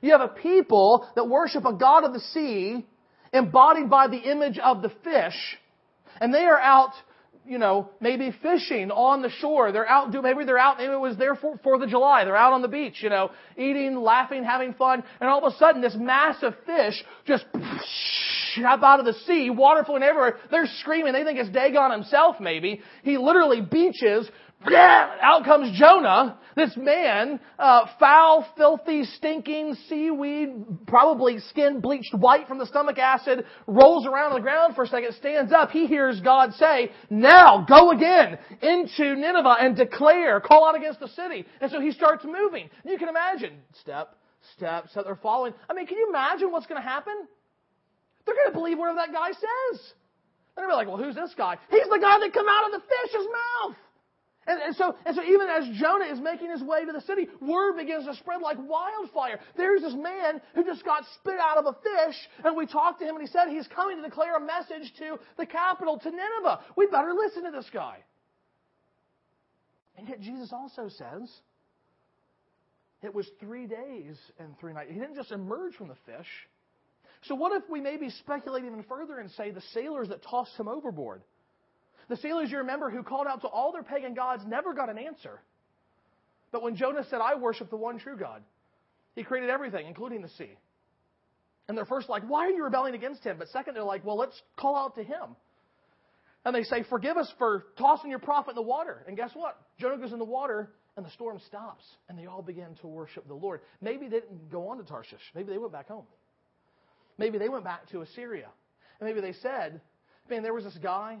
You 0.00 0.12
have 0.12 0.20
a 0.20 0.28
people 0.28 1.06
that 1.16 1.28
worship 1.28 1.64
a 1.66 1.72
god 1.72 2.04
of 2.04 2.12
the 2.12 2.20
sea 2.20 2.86
embodied 3.32 3.90
by 3.90 4.06
the 4.08 4.18
image 4.18 4.58
of 4.58 4.80
the 4.80 4.90
fish, 5.04 5.58
and 6.20 6.32
they 6.32 6.44
are 6.44 6.58
out, 6.58 6.92
you 7.46 7.58
know, 7.58 7.90
maybe 8.00 8.34
fishing 8.42 8.90
on 8.90 9.22
the 9.22 9.30
shore. 9.30 9.72
They're 9.72 9.88
out, 9.88 10.12
maybe 10.12 10.44
they're 10.44 10.58
out, 10.58 10.78
maybe 10.78 10.92
it 10.92 11.00
was 11.00 11.16
there 11.16 11.34
for 11.34 11.58
Fourth 11.58 11.82
of 11.82 11.88
July. 11.88 12.24
They're 12.24 12.36
out 12.36 12.52
on 12.52 12.62
the 12.62 12.68
beach, 12.68 13.02
you 13.02 13.10
know, 13.10 13.30
eating, 13.56 13.96
laughing, 13.96 14.44
having 14.44 14.74
fun, 14.74 15.02
and 15.20 15.28
all 15.28 15.44
of 15.44 15.52
a 15.52 15.56
sudden 15.56 15.82
this 15.82 15.96
massive 15.98 16.54
fish 16.66 17.02
just 17.26 17.44
up 18.64 18.82
out 18.82 19.00
of 19.00 19.06
the 19.06 19.14
sea, 19.26 19.50
water 19.50 19.82
flowing 19.84 20.02
everywhere. 20.02 20.36
They're 20.50 20.68
screaming. 20.80 21.14
They 21.14 21.24
think 21.24 21.38
it's 21.38 21.50
Dagon 21.50 21.90
himself, 21.90 22.36
maybe. 22.38 22.80
He 23.02 23.16
literally 23.18 23.60
beaches, 23.60 24.30
out 24.70 25.44
comes 25.44 25.78
Jonah, 25.78 26.38
this 26.54 26.76
man, 26.76 27.40
uh, 27.58 27.86
foul, 27.98 28.46
filthy, 28.56 29.04
stinking, 29.04 29.76
seaweed, 29.88 30.86
probably 30.86 31.38
skin 31.38 31.80
bleached 31.80 32.14
white 32.14 32.46
from 32.46 32.58
the 32.58 32.66
stomach 32.66 32.98
acid, 32.98 33.44
rolls 33.66 34.06
around 34.06 34.32
on 34.32 34.38
the 34.38 34.42
ground 34.42 34.74
for 34.74 34.84
a 34.84 34.86
second, 34.86 35.14
stands 35.14 35.52
up. 35.52 35.70
He 35.70 35.86
hears 35.86 36.20
God 36.20 36.52
say, 36.54 36.90
now 37.10 37.64
go 37.68 37.90
again 37.90 38.38
into 38.60 39.16
Nineveh 39.16 39.56
and 39.60 39.76
declare, 39.76 40.40
call 40.40 40.68
out 40.68 40.76
against 40.76 41.00
the 41.00 41.08
city. 41.08 41.46
And 41.60 41.70
so 41.70 41.80
he 41.80 41.92
starts 41.92 42.24
moving. 42.24 42.68
You 42.84 42.98
can 42.98 43.08
imagine, 43.08 43.54
step, 43.80 44.16
step, 44.56 44.88
step, 44.90 45.04
they're 45.04 45.16
following. 45.16 45.54
I 45.68 45.74
mean, 45.74 45.86
can 45.86 45.96
you 45.96 46.08
imagine 46.10 46.52
what's 46.52 46.66
going 46.66 46.80
to 46.80 46.86
happen? 46.86 47.14
They're 48.26 48.34
going 48.34 48.52
to 48.52 48.58
believe 48.58 48.78
whatever 48.78 48.98
that 48.98 49.12
guy 49.12 49.30
says. 49.32 49.80
They're 50.54 50.66
going 50.66 50.76
to 50.76 50.84
be 50.84 50.86
like, 50.86 50.88
well, 50.88 51.02
who's 51.02 51.14
this 51.14 51.34
guy? 51.36 51.56
He's 51.70 51.88
the 51.88 51.98
guy 51.98 52.18
that 52.20 52.32
come 52.32 52.46
out 52.48 52.66
of 52.66 52.72
the 52.72 52.86
fish's 52.86 53.26
mouth. 53.26 53.76
And, 54.46 54.60
and, 54.60 54.74
so, 54.74 54.96
and 55.06 55.14
so 55.14 55.22
even 55.22 55.48
as 55.48 55.64
Jonah 55.80 56.06
is 56.06 56.18
making 56.18 56.50
his 56.50 56.62
way 56.62 56.84
to 56.84 56.92
the 56.92 57.00
city, 57.02 57.28
word 57.40 57.76
begins 57.76 58.06
to 58.06 58.14
spread 58.16 58.40
like 58.42 58.58
wildfire. 58.58 59.38
There's 59.56 59.82
this 59.82 59.94
man 59.94 60.40
who 60.54 60.64
just 60.64 60.84
got 60.84 61.04
spit 61.14 61.38
out 61.40 61.58
of 61.58 61.66
a 61.66 61.74
fish, 61.74 62.16
and 62.44 62.56
we 62.56 62.66
talked 62.66 63.00
to 63.00 63.06
him, 63.06 63.14
and 63.14 63.26
he 63.26 63.30
said 63.30 63.48
he's 63.48 63.68
coming 63.68 63.98
to 63.98 64.02
declare 64.02 64.36
a 64.36 64.40
message 64.40 64.92
to 64.98 65.18
the 65.38 65.46
capital, 65.46 65.98
to 65.98 66.10
Nineveh. 66.10 66.60
We 66.76 66.86
better 66.86 67.12
listen 67.14 67.44
to 67.44 67.52
this 67.52 67.70
guy. 67.72 67.98
And 69.96 70.08
yet 70.08 70.20
Jesus 70.20 70.52
also 70.52 70.88
says 70.88 71.30
it 73.02 73.14
was 73.14 73.28
three 73.38 73.66
days 73.66 74.16
and 74.40 74.58
three 74.58 74.72
nights. 74.72 74.90
He 74.92 74.98
didn't 74.98 75.16
just 75.16 75.30
emerge 75.30 75.74
from 75.74 75.86
the 75.88 75.96
fish. 76.06 76.28
So 77.22 77.36
what 77.36 77.52
if 77.52 77.68
we 77.70 77.80
maybe 77.80 78.10
speculate 78.10 78.64
even 78.64 78.82
further 78.84 79.18
and 79.18 79.30
say 79.32 79.52
the 79.52 79.62
sailors 79.72 80.08
that 80.08 80.24
tossed 80.24 80.58
him 80.58 80.66
overboard? 80.66 81.22
The 82.08 82.16
sailors, 82.16 82.50
you 82.50 82.58
remember, 82.58 82.90
who 82.90 83.02
called 83.02 83.26
out 83.26 83.42
to 83.42 83.48
all 83.48 83.72
their 83.72 83.82
pagan 83.82 84.14
gods 84.14 84.42
never 84.46 84.74
got 84.74 84.90
an 84.90 84.98
answer. 84.98 85.40
But 86.50 86.62
when 86.62 86.76
Jonah 86.76 87.04
said, 87.08 87.20
I 87.20 87.36
worship 87.36 87.70
the 87.70 87.76
one 87.76 87.98
true 87.98 88.16
God, 88.16 88.42
he 89.14 89.22
created 89.22 89.50
everything, 89.50 89.86
including 89.86 90.22
the 90.22 90.28
sea. 90.30 90.50
And 91.68 91.76
they're 91.76 91.86
first 91.86 92.08
like, 92.08 92.24
why 92.24 92.46
are 92.46 92.50
you 92.50 92.64
rebelling 92.64 92.94
against 92.94 93.24
him? 93.24 93.36
But 93.38 93.48
second, 93.48 93.74
they're 93.74 93.84
like, 93.84 94.04
well, 94.04 94.16
let's 94.16 94.40
call 94.56 94.76
out 94.76 94.96
to 94.96 95.02
him. 95.02 95.36
And 96.44 96.54
they 96.54 96.64
say, 96.64 96.84
forgive 96.90 97.16
us 97.16 97.32
for 97.38 97.66
tossing 97.78 98.10
your 98.10 98.18
prophet 98.18 98.50
in 98.50 98.56
the 98.56 98.62
water. 98.62 99.04
And 99.06 99.16
guess 99.16 99.30
what? 99.32 99.58
Jonah 99.78 99.96
goes 99.96 100.12
in 100.12 100.18
the 100.18 100.24
water 100.24 100.70
and 100.96 101.06
the 101.06 101.10
storm 101.10 101.40
stops. 101.46 101.84
And 102.08 102.18
they 102.18 102.26
all 102.26 102.42
begin 102.42 102.74
to 102.80 102.88
worship 102.88 103.28
the 103.28 103.34
Lord. 103.34 103.60
Maybe 103.80 104.08
they 104.08 104.20
didn't 104.20 104.50
go 104.50 104.68
on 104.68 104.78
to 104.78 104.84
Tarshish. 104.84 105.20
Maybe 105.34 105.52
they 105.52 105.58
went 105.58 105.72
back 105.72 105.88
home. 105.88 106.06
Maybe 107.16 107.38
they 107.38 107.48
went 107.48 107.64
back 107.64 107.88
to 107.90 108.00
Assyria. 108.00 108.48
And 108.98 109.08
maybe 109.08 109.20
they 109.20 109.34
said, 109.34 109.80
man, 110.28 110.42
there 110.42 110.52
was 110.52 110.64
this 110.64 110.78
guy 110.82 111.18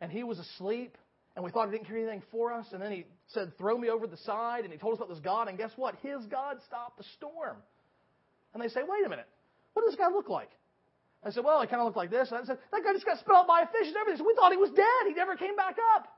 and 0.00 0.10
he 0.10 0.24
was 0.24 0.38
asleep, 0.38 0.96
and 1.36 1.44
we 1.44 1.50
thought 1.50 1.68
he 1.68 1.76
didn't 1.76 1.86
carry 1.86 2.02
anything 2.02 2.22
for 2.30 2.52
us, 2.52 2.66
and 2.72 2.80
then 2.80 2.92
he 2.92 3.06
said, 3.28 3.56
Throw 3.58 3.76
me 3.76 3.90
over 3.90 4.06
the 4.06 4.16
side, 4.18 4.64
and 4.64 4.72
he 4.72 4.78
told 4.78 4.94
us 4.94 4.98
about 4.98 5.08
this 5.08 5.20
God, 5.20 5.48
and 5.48 5.58
guess 5.58 5.72
what? 5.76 5.96
His 6.02 6.26
God 6.26 6.58
stopped 6.66 6.98
the 6.98 7.04
storm. 7.16 7.56
And 8.52 8.62
they 8.62 8.68
say, 8.68 8.80
Wait 8.86 9.04
a 9.04 9.08
minute, 9.08 9.28
what 9.72 9.84
does 9.84 9.92
this 9.92 9.98
guy 9.98 10.10
look 10.10 10.28
like? 10.28 10.50
I 11.24 11.30
said, 11.30 11.44
Well, 11.44 11.60
he 11.60 11.66
kind 11.66 11.80
of 11.80 11.86
looked 11.86 11.96
like 11.96 12.10
this. 12.10 12.30
And 12.30 12.38
I 12.38 12.44
said, 12.44 12.58
That 12.70 12.84
guy 12.84 12.92
just 12.92 13.06
got 13.06 13.18
spit 13.18 13.34
out 13.34 13.48
by 13.48 13.62
a 13.62 13.66
fish 13.66 13.88
and 13.88 13.96
everything. 13.96 14.18
So 14.18 14.26
we 14.26 14.34
thought 14.34 14.52
he 14.52 14.58
was 14.58 14.70
dead. 14.70 15.02
He 15.08 15.14
never 15.14 15.36
came 15.36 15.56
back 15.56 15.76
up. 15.96 16.08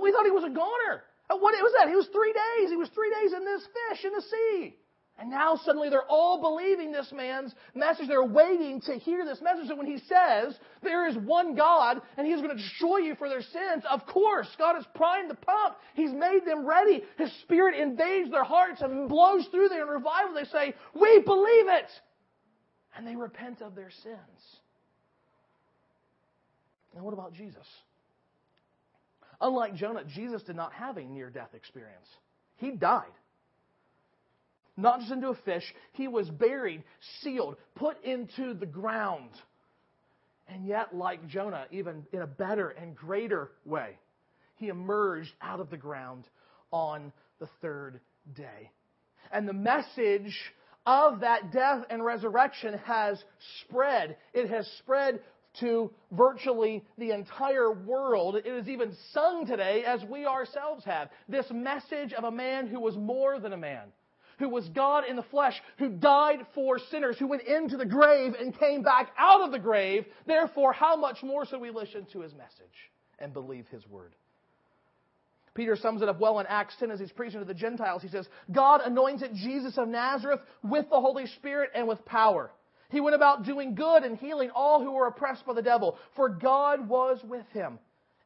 We 0.00 0.10
thought 0.10 0.24
he 0.24 0.34
was 0.34 0.44
a 0.44 0.50
goner. 0.50 1.04
What 1.28 1.54
was 1.54 1.72
that? 1.78 1.88
He 1.88 1.94
was 1.94 2.08
three 2.12 2.32
days. 2.32 2.70
He 2.70 2.76
was 2.76 2.88
three 2.90 3.12
days 3.22 3.32
in 3.32 3.44
this 3.44 3.62
fish 3.62 4.04
in 4.04 4.12
the 4.12 4.22
sea. 4.22 4.76
And 5.16 5.30
now 5.30 5.54
suddenly 5.64 5.90
they're 5.90 6.02
all 6.08 6.40
believing 6.40 6.90
this 6.90 7.12
man's 7.12 7.54
message. 7.74 8.08
They're 8.08 8.24
waiting 8.24 8.80
to 8.82 8.94
hear 8.94 9.24
this 9.24 9.40
message. 9.40 9.68
So 9.68 9.76
when 9.76 9.86
he 9.86 9.98
says, 9.98 10.58
there 10.82 11.06
is 11.08 11.16
one 11.16 11.54
God 11.54 12.02
and 12.16 12.26
he's 12.26 12.38
going 12.38 12.56
to 12.56 12.62
destroy 12.62 12.98
you 12.98 13.14
for 13.14 13.28
their 13.28 13.42
sins, 13.42 13.84
of 13.88 14.04
course, 14.06 14.48
God 14.58 14.74
has 14.74 14.84
primed 14.94 15.30
the 15.30 15.36
pump. 15.36 15.76
He's 15.94 16.10
made 16.10 16.40
them 16.44 16.66
ready. 16.66 17.04
His 17.16 17.30
spirit 17.42 17.78
invades 17.78 18.30
their 18.30 18.42
hearts 18.42 18.80
and 18.80 19.08
blows 19.08 19.46
through 19.52 19.68
there 19.68 19.82
in 19.82 19.88
revival. 19.88 20.34
They 20.34 20.44
say, 20.46 20.74
we 21.00 21.20
believe 21.20 21.68
it. 21.68 21.90
And 22.96 23.06
they 23.06 23.14
repent 23.14 23.62
of 23.62 23.76
their 23.76 23.90
sins. 24.02 24.58
Now 26.96 27.02
what 27.02 27.14
about 27.14 27.34
Jesus? 27.34 27.66
Unlike 29.40 29.76
Jonah, 29.76 30.04
Jesus 30.12 30.42
did 30.42 30.56
not 30.56 30.72
have 30.72 30.96
a 30.96 31.04
near 31.04 31.30
death 31.30 31.54
experience. 31.54 32.06
He 32.56 32.72
died 32.72 33.12
not 34.76 35.00
just 35.00 35.12
into 35.12 35.28
a 35.28 35.36
fish. 35.44 35.64
He 35.92 36.08
was 36.08 36.28
buried, 36.28 36.82
sealed, 37.20 37.56
put 37.74 38.02
into 38.04 38.54
the 38.54 38.66
ground. 38.66 39.30
And 40.48 40.66
yet, 40.66 40.94
like 40.94 41.26
Jonah, 41.28 41.66
even 41.70 42.04
in 42.12 42.22
a 42.22 42.26
better 42.26 42.68
and 42.70 42.94
greater 42.94 43.50
way, 43.64 43.98
he 44.56 44.68
emerged 44.68 45.32
out 45.40 45.60
of 45.60 45.70
the 45.70 45.76
ground 45.76 46.24
on 46.70 47.12
the 47.40 47.48
third 47.62 48.00
day. 48.34 48.70
And 49.32 49.48
the 49.48 49.52
message 49.54 50.36
of 50.86 51.20
that 51.20 51.52
death 51.52 51.84
and 51.88 52.04
resurrection 52.04 52.78
has 52.84 53.22
spread. 53.62 54.16
It 54.34 54.50
has 54.50 54.66
spread 54.78 55.20
to 55.60 55.90
virtually 56.12 56.84
the 56.98 57.12
entire 57.12 57.72
world. 57.72 58.36
It 58.36 58.46
is 58.46 58.68
even 58.68 58.94
sung 59.12 59.46
today 59.46 59.84
as 59.86 60.02
we 60.04 60.26
ourselves 60.26 60.84
have. 60.84 61.08
This 61.28 61.46
message 61.50 62.12
of 62.12 62.24
a 62.24 62.30
man 62.30 62.66
who 62.66 62.80
was 62.80 62.96
more 62.96 63.38
than 63.38 63.52
a 63.52 63.56
man 63.56 63.92
who 64.38 64.48
was 64.48 64.68
God 64.70 65.04
in 65.08 65.16
the 65.16 65.22
flesh, 65.22 65.54
who 65.78 65.90
died 65.90 66.46
for 66.54 66.78
sinners, 66.90 67.16
who 67.18 67.26
went 67.26 67.42
into 67.42 67.76
the 67.76 67.86
grave 67.86 68.34
and 68.38 68.58
came 68.58 68.82
back 68.82 69.10
out 69.18 69.42
of 69.42 69.52
the 69.52 69.58
grave. 69.58 70.04
Therefore, 70.26 70.72
how 70.72 70.96
much 70.96 71.22
more 71.22 71.46
should 71.46 71.60
we 71.60 71.70
listen 71.70 72.06
to 72.12 72.20
his 72.20 72.32
message 72.34 72.90
and 73.18 73.32
believe 73.32 73.66
his 73.68 73.86
word? 73.88 74.14
Peter 75.54 75.76
sums 75.76 76.02
it 76.02 76.08
up 76.08 76.18
well 76.18 76.40
in 76.40 76.46
Acts 76.46 76.74
10 76.80 76.90
as 76.90 76.98
he's 76.98 77.12
preaching 77.12 77.38
to 77.38 77.46
the 77.46 77.54
Gentiles. 77.54 78.02
He 78.02 78.08
says, 78.08 78.28
God 78.50 78.80
anointed 78.84 79.34
Jesus 79.34 79.78
of 79.78 79.88
Nazareth 79.88 80.40
with 80.64 80.90
the 80.90 81.00
Holy 81.00 81.26
Spirit 81.26 81.70
and 81.74 81.86
with 81.86 82.04
power. 82.04 82.50
He 82.90 83.00
went 83.00 83.14
about 83.14 83.44
doing 83.44 83.74
good 83.74 84.02
and 84.02 84.18
healing 84.18 84.50
all 84.54 84.82
who 84.82 84.92
were 84.92 85.06
oppressed 85.06 85.46
by 85.46 85.54
the 85.54 85.62
devil, 85.62 85.96
for 86.16 86.28
God 86.28 86.88
was 86.88 87.18
with 87.24 87.46
him. 87.52 87.78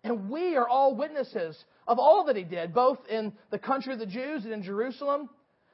And 0.04 0.30
we 0.30 0.56
are 0.56 0.68
all 0.68 0.94
witnesses 0.94 1.56
of 1.86 1.98
all 1.98 2.24
that 2.24 2.36
he 2.36 2.44
did, 2.44 2.72
both 2.72 2.98
in 3.10 3.32
the 3.50 3.58
country 3.58 3.92
of 3.92 3.98
the 3.98 4.06
Jews 4.06 4.44
and 4.44 4.52
in 4.52 4.62
Jerusalem 4.62 5.28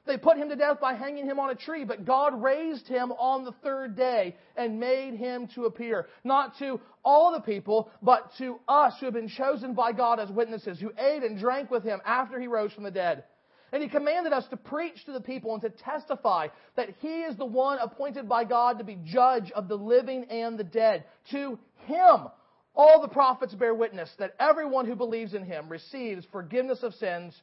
they 0.07 0.19
put 0.19 0.37
him 0.37 0.51
to 0.51 0.57
death 0.57 0.81
by 0.81 0.95
hanging 0.95 1.25
him 1.25 1.39
on 1.39 1.51
a 1.51 1.55
tree, 1.55 1.85
but 1.85 2.05
God 2.05 2.43
raised 2.43 2.87
him 2.87 3.13
on 3.13 3.45
the 3.45 3.53
third 3.63 3.97
day 3.97 4.37
and 4.57 4.79
made 4.79 5.15
him 5.15 5.49
to 5.55 5.65
appear, 5.65 6.09
not 6.25 6.59
to 6.59 6.81
all 7.05 7.33
the 7.33 7.41
people, 7.41 7.91
but 8.03 8.31
to 8.39 8.59
us 8.69 8.95
who 9.01 9.07
have 9.07 9.15
been 9.15 9.29
chosen 9.29 9.75
by 9.75 9.93
God 9.93 10.21
as 10.21 10.29
witnesses, 10.31 10.79
who 10.79 10.93
ate 10.99 11.23
and 11.23 11.39
drank 11.39 11.71
with 11.71 11.85
him 11.85 12.01
after 12.05 12.39
he 12.39 12.47
rose 12.47 12.73
from 12.73 12.85
the 12.85 12.91
dead. 12.91 13.25
And 13.73 13.83
he 13.83 13.89
commanded 13.89 14.33
us 14.33 14.47
to 14.51 14.57
preach 14.57 15.05
to 15.07 15.13
the 15.13 15.21
people 15.21 15.53
and 15.53 15.63
to 15.63 15.71
testify 15.71 16.49
that 16.77 16.91
he 17.01 17.23
is 17.23 17.37
the 17.37 17.47
one 17.47 17.79
appointed 17.79 18.29
by 18.29 18.45
God 18.45 18.79
to 18.79 18.85
be 18.85 18.99
judge 19.05 19.51
of 19.53 19.69
the 19.69 19.75
living 19.75 20.25
and 20.25 20.57
the 20.59 20.65
dead. 20.65 21.05
To 21.33 21.59
him, 21.87 22.29
all 22.77 23.01
the 23.01 23.09
prophets 23.09 23.55
bear 23.55 23.75
witness 23.75 24.11
that 24.19 24.37
everyone 24.39 24.87
who 24.87 24.95
believes 24.95 25.35
in 25.35 25.45
him 25.45 25.69
receives 25.69 26.25
forgiveness 26.31 26.83
of 26.83 26.95
sins 26.95 27.35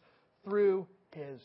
through 0.45 0.88
his 1.12 1.41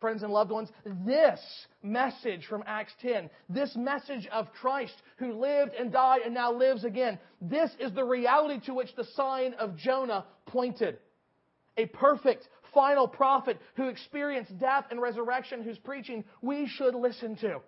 friends 0.00 0.22
and 0.22 0.32
loved 0.32 0.50
ones, 0.50 0.70
this 1.06 1.40
message 1.82 2.46
from 2.46 2.64
Acts 2.66 2.92
10, 3.02 3.30
this 3.48 3.74
message 3.76 4.26
of 4.32 4.52
Christ 4.52 4.94
who 5.18 5.32
lived 5.32 5.72
and 5.78 5.92
died 5.92 6.22
and 6.24 6.34
now 6.34 6.52
lives 6.52 6.84
again, 6.84 7.18
this 7.40 7.70
is 7.78 7.92
the 7.92 8.04
reality 8.04 8.60
to 8.66 8.74
which 8.74 8.94
the 8.96 9.04
sign 9.14 9.54
of 9.54 9.76
Jonah 9.76 10.24
pointed. 10.46 10.98
A 11.76 11.86
perfect, 11.86 12.48
final 12.74 13.06
prophet 13.06 13.58
who 13.76 13.88
experienced 13.88 14.58
death 14.58 14.86
and 14.90 15.00
resurrection, 15.00 15.62
whose 15.62 15.78
preaching 15.78 16.24
we 16.42 16.66
should 16.66 16.94
listen 16.94 17.36
to. 17.36 17.60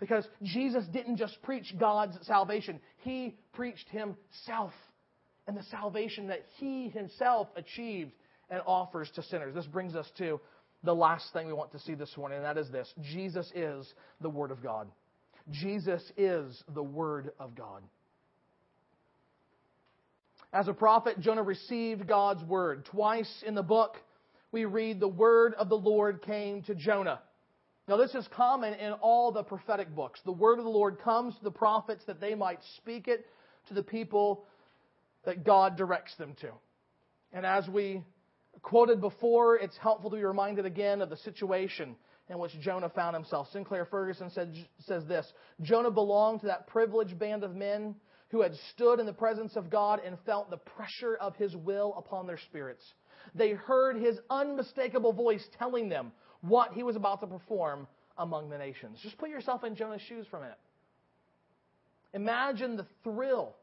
Because 0.00 0.26
Jesus 0.42 0.84
didn't 0.92 1.16
just 1.16 1.40
preach 1.42 1.74
God's 1.78 2.16
salvation, 2.26 2.80
He 2.98 3.36
preached 3.52 3.88
Himself 3.90 4.72
and 5.46 5.56
the 5.56 5.62
salvation 5.64 6.28
that 6.28 6.44
He 6.58 6.88
Himself 6.88 7.48
achieved 7.56 8.12
and 8.50 8.62
offers 8.66 9.10
to 9.14 9.22
sinners. 9.22 9.54
This 9.54 9.66
brings 9.66 9.94
us 9.96 10.06
to 10.18 10.40
the 10.84 10.94
last 10.94 11.32
thing 11.32 11.46
we 11.46 11.52
want 11.52 11.72
to 11.72 11.78
see 11.80 11.94
this 11.94 12.16
morning, 12.16 12.36
and 12.36 12.44
that 12.44 12.58
is 12.58 12.70
this 12.70 12.92
Jesus 13.12 13.50
is 13.54 13.92
the 14.20 14.30
Word 14.30 14.50
of 14.50 14.62
God. 14.62 14.88
Jesus 15.50 16.02
is 16.16 16.62
the 16.74 16.82
Word 16.82 17.30
of 17.38 17.54
God. 17.54 17.82
As 20.52 20.68
a 20.68 20.72
prophet, 20.72 21.20
Jonah 21.20 21.42
received 21.42 22.06
God's 22.06 22.42
Word. 22.44 22.86
Twice 22.86 23.42
in 23.46 23.54
the 23.54 23.62
book, 23.62 23.96
we 24.50 24.64
read 24.64 25.00
the 25.00 25.08
Word 25.08 25.54
of 25.54 25.68
the 25.68 25.76
Lord 25.76 26.22
came 26.22 26.62
to 26.62 26.74
Jonah. 26.74 27.20
Now, 27.86 27.96
this 27.96 28.14
is 28.14 28.26
common 28.34 28.74
in 28.74 28.92
all 28.92 29.32
the 29.32 29.42
prophetic 29.42 29.94
books. 29.94 30.20
The 30.24 30.32
Word 30.32 30.58
of 30.58 30.64
the 30.64 30.70
Lord 30.70 31.00
comes 31.00 31.36
to 31.36 31.44
the 31.44 31.50
prophets 31.50 32.04
that 32.06 32.20
they 32.20 32.34
might 32.34 32.60
speak 32.76 33.08
it 33.08 33.26
to 33.68 33.74
the 33.74 33.82
people 33.82 34.44
that 35.24 35.44
God 35.44 35.76
directs 35.76 36.14
them 36.16 36.34
to. 36.40 36.50
And 37.32 37.44
as 37.44 37.68
we 37.68 38.02
quoted 38.62 39.00
before, 39.00 39.56
it's 39.56 39.76
helpful 39.78 40.10
to 40.10 40.16
be 40.16 40.24
reminded 40.24 40.66
again 40.66 41.00
of 41.00 41.10
the 41.10 41.16
situation 41.16 41.96
in 42.28 42.38
which 42.38 42.58
Jonah 42.60 42.90
found 42.90 43.14
himself. 43.14 43.48
Sinclair 43.52 43.86
Ferguson 43.86 44.30
said, 44.30 44.54
says 44.80 45.04
this 45.06 45.32
Jonah 45.62 45.90
belonged 45.90 46.40
to 46.40 46.46
that 46.46 46.66
privileged 46.66 47.18
band 47.18 47.44
of 47.44 47.54
men 47.54 47.94
who 48.30 48.42
had 48.42 48.54
stood 48.72 49.00
in 49.00 49.06
the 49.06 49.12
presence 49.12 49.56
of 49.56 49.70
God 49.70 50.00
and 50.04 50.18
felt 50.26 50.50
the 50.50 50.58
pressure 50.58 51.16
of 51.20 51.34
his 51.36 51.56
will 51.56 51.94
upon 51.96 52.26
their 52.26 52.38
spirits. 52.38 52.82
They 53.34 53.52
heard 53.52 53.96
his 53.96 54.18
unmistakable 54.30 55.12
voice 55.12 55.46
telling 55.58 55.88
them 55.88 56.12
what 56.42 56.72
he 56.72 56.82
was 56.82 56.96
about 56.96 57.20
to 57.20 57.26
perform 57.26 57.86
among 58.18 58.50
the 58.50 58.58
nations. 58.58 58.98
Just 59.02 59.18
put 59.18 59.30
yourself 59.30 59.64
in 59.64 59.74
Jonah's 59.74 60.02
shoes 60.02 60.26
for 60.30 60.38
a 60.38 60.40
minute. 60.40 60.58
Imagine 62.14 62.76
the 62.76 62.86
thrill 63.04 63.54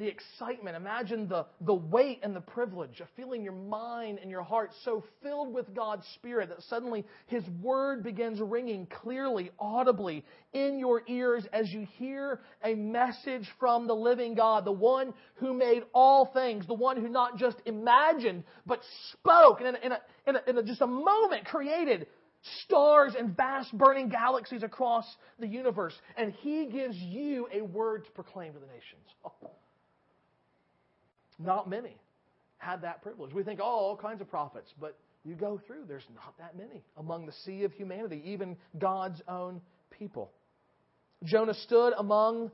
the 0.00 0.08
excitement. 0.08 0.76
Imagine 0.76 1.28
the, 1.28 1.46
the 1.60 1.74
weight 1.74 2.20
and 2.22 2.34
the 2.34 2.40
privilege 2.40 3.00
of 3.00 3.06
feeling 3.16 3.44
your 3.44 3.52
mind 3.52 4.18
and 4.20 4.30
your 4.30 4.42
heart 4.42 4.70
so 4.82 5.04
filled 5.22 5.52
with 5.52 5.72
God's 5.74 6.06
Spirit 6.14 6.48
that 6.48 6.62
suddenly 6.62 7.04
His 7.26 7.44
Word 7.62 8.02
begins 8.02 8.40
ringing 8.40 8.86
clearly, 8.86 9.50
audibly 9.60 10.24
in 10.54 10.78
your 10.78 11.02
ears 11.06 11.44
as 11.52 11.68
you 11.68 11.86
hear 11.98 12.40
a 12.64 12.74
message 12.74 13.46
from 13.60 13.86
the 13.86 13.94
living 13.94 14.34
God, 14.34 14.64
the 14.64 14.72
one 14.72 15.12
who 15.34 15.52
made 15.52 15.82
all 15.94 16.30
things, 16.32 16.66
the 16.66 16.74
one 16.74 16.96
who 16.96 17.08
not 17.08 17.36
just 17.36 17.58
imagined, 17.66 18.42
but 18.66 18.80
spoke, 19.12 19.60
and 19.60 19.68
in, 19.68 19.74
a, 19.74 19.86
in, 19.86 19.92
a, 19.92 20.00
in, 20.26 20.36
a, 20.36 20.50
in 20.50 20.58
a, 20.58 20.62
just 20.62 20.80
a 20.80 20.86
moment 20.86 21.44
created 21.44 22.06
stars 22.64 23.12
and 23.18 23.36
vast 23.36 23.76
burning 23.76 24.08
galaxies 24.08 24.62
across 24.62 25.04
the 25.38 25.46
universe. 25.46 25.92
And 26.16 26.32
He 26.40 26.66
gives 26.72 26.96
you 26.96 27.48
a 27.52 27.60
word 27.60 28.06
to 28.06 28.10
proclaim 28.12 28.54
to 28.54 28.58
the 28.58 28.66
nations. 28.66 29.04
Oh. 29.26 29.50
Not 31.42 31.68
many 31.68 31.96
had 32.58 32.82
that 32.82 33.02
privilege. 33.02 33.32
We 33.32 33.42
think, 33.42 33.60
oh, 33.62 33.64
all 33.64 33.96
kinds 33.96 34.20
of 34.20 34.28
prophets, 34.28 34.72
but 34.78 34.96
you 35.24 35.34
go 35.34 35.60
through, 35.66 35.84
there's 35.88 36.06
not 36.14 36.36
that 36.38 36.56
many 36.56 36.82
among 36.96 37.26
the 37.26 37.32
sea 37.44 37.64
of 37.64 37.72
humanity, 37.72 38.22
even 38.24 38.56
God's 38.78 39.20
own 39.26 39.60
people. 39.90 40.30
Jonah 41.24 41.54
stood 41.54 41.92
among 41.98 42.50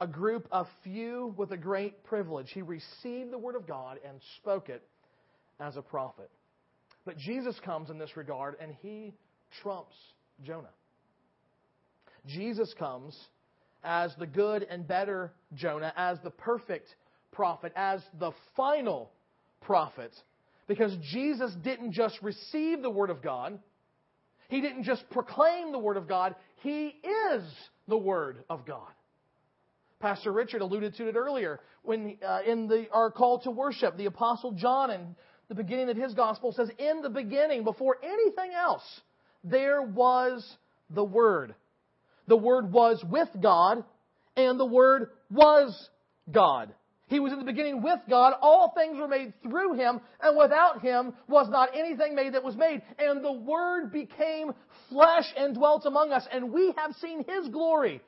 a 0.00 0.06
group 0.06 0.46
of 0.52 0.66
few 0.84 1.34
with 1.36 1.50
a 1.50 1.56
great 1.56 2.04
privilege. 2.04 2.50
He 2.52 2.62
received 2.62 3.32
the 3.32 3.38
word 3.38 3.56
of 3.56 3.66
God 3.66 3.98
and 4.06 4.20
spoke 4.36 4.68
it 4.68 4.82
as 5.60 5.76
a 5.76 5.82
prophet. 5.82 6.30
But 7.04 7.18
Jesus 7.18 7.58
comes 7.64 7.90
in 7.90 7.98
this 7.98 8.16
regard 8.16 8.56
and 8.60 8.74
he 8.80 9.14
trumps 9.62 9.94
Jonah. 10.44 10.68
Jesus 12.26 12.72
comes 12.78 13.18
as 13.82 14.14
the 14.18 14.26
good 14.26 14.66
and 14.68 14.86
better 14.86 15.32
Jonah, 15.54 15.92
as 15.96 16.18
the 16.22 16.30
perfect 16.30 16.94
prophet, 17.32 17.72
as 17.76 18.02
the 18.18 18.32
final 18.56 19.10
prophet, 19.60 20.12
because 20.66 20.94
Jesus 21.10 21.52
didn't 21.62 21.92
just 21.92 22.18
receive 22.22 22.82
the 22.82 22.90
Word 22.90 23.10
of 23.10 23.22
God, 23.22 23.58
He 24.48 24.60
didn't 24.60 24.84
just 24.84 25.08
proclaim 25.10 25.72
the 25.72 25.78
Word 25.78 25.96
of 25.96 26.08
God, 26.08 26.34
He 26.62 26.88
is 27.32 27.42
the 27.86 27.96
Word 27.98 28.44
of 28.48 28.66
God. 28.66 28.88
Pastor 30.00 30.30
Richard 30.30 30.60
alluded 30.60 30.94
to 30.96 31.08
it 31.08 31.16
earlier 31.16 31.60
when 31.82 32.18
uh, 32.24 32.40
in 32.46 32.68
the, 32.68 32.86
our 32.92 33.10
call 33.10 33.40
to 33.40 33.50
worship, 33.50 33.96
the 33.96 34.06
Apostle 34.06 34.52
John 34.52 34.90
in 34.90 35.16
the 35.48 35.54
beginning 35.54 35.88
of 35.90 35.96
his 35.96 36.14
gospel 36.14 36.52
says, 36.52 36.70
In 36.78 37.02
the 37.02 37.10
beginning, 37.10 37.64
before 37.64 37.96
anything 38.02 38.52
else, 38.54 38.84
there 39.42 39.82
was 39.82 40.46
the 40.90 41.04
Word. 41.04 41.54
The 42.28 42.36
Word 42.36 42.72
was 42.72 43.02
with 43.08 43.28
God, 43.42 43.82
and 44.36 44.60
the 44.60 44.66
Word 44.66 45.10
was 45.30 45.88
God. 46.30 46.72
He 47.08 47.20
was 47.20 47.32
in 47.32 47.38
the 47.38 47.44
beginning 47.44 47.82
with 47.82 48.00
God. 48.08 48.34
All 48.40 48.72
things 48.76 48.98
were 48.98 49.08
made 49.08 49.32
through 49.42 49.74
him, 49.74 50.00
and 50.20 50.36
without 50.36 50.82
him 50.82 51.14
was 51.26 51.48
not 51.48 51.70
anything 51.74 52.14
made 52.14 52.34
that 52.34 52.44
was 52.44 52.56
made. 52.56 52.82
And 52.98 53.24
the 53.24 53.32
Word 53.32 53.92
became 53.92 54.52
flesh 54.90 55.24
and 55.36 55.54
dwelt 55.54 55.86
among 55.86 56.12
us, 56.12 56.26
and 56.30 56.52
we 56.52 56.74
have 56.76 56.94
seen 56.96 57.24
his 57.24 57.48
glory. 57.48 58.02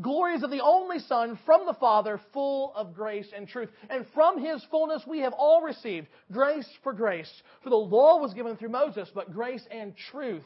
Glories 0.00 0.42
of 0.42 0.50
the 0.50 0.62
only 0.62 0.98
Son 0.98 1.38
from 1.46 1.66
the 1.66 1.74
Father, 1.74 2.20
full 2.32 2.72
of 2.74 2.94
grace 2.94 3.28
and 3.34 3.48
truth. 3.48 3.70
And 3.88 4.04
from 4.12 4.44
his 4.44 4.62
fullness 4.70 5.02
we 5.06 5.20
have 5.20 5.32
all 5.32 5.62
received 5.62 6.08
grace 6.32 6.68
for 6.82 6.92
grace. 6.92 7.30
For 7.62 7.70
the 7.70 7.76
law 7.76 8.18
was 8.20 8.34
given 8.34 8.56
through 8.56 8.70
Moses, 8.70 9.08
but 9.14 9.32
grace 9.32 9.64
and 9.70 9.94
truth 10.10 10.42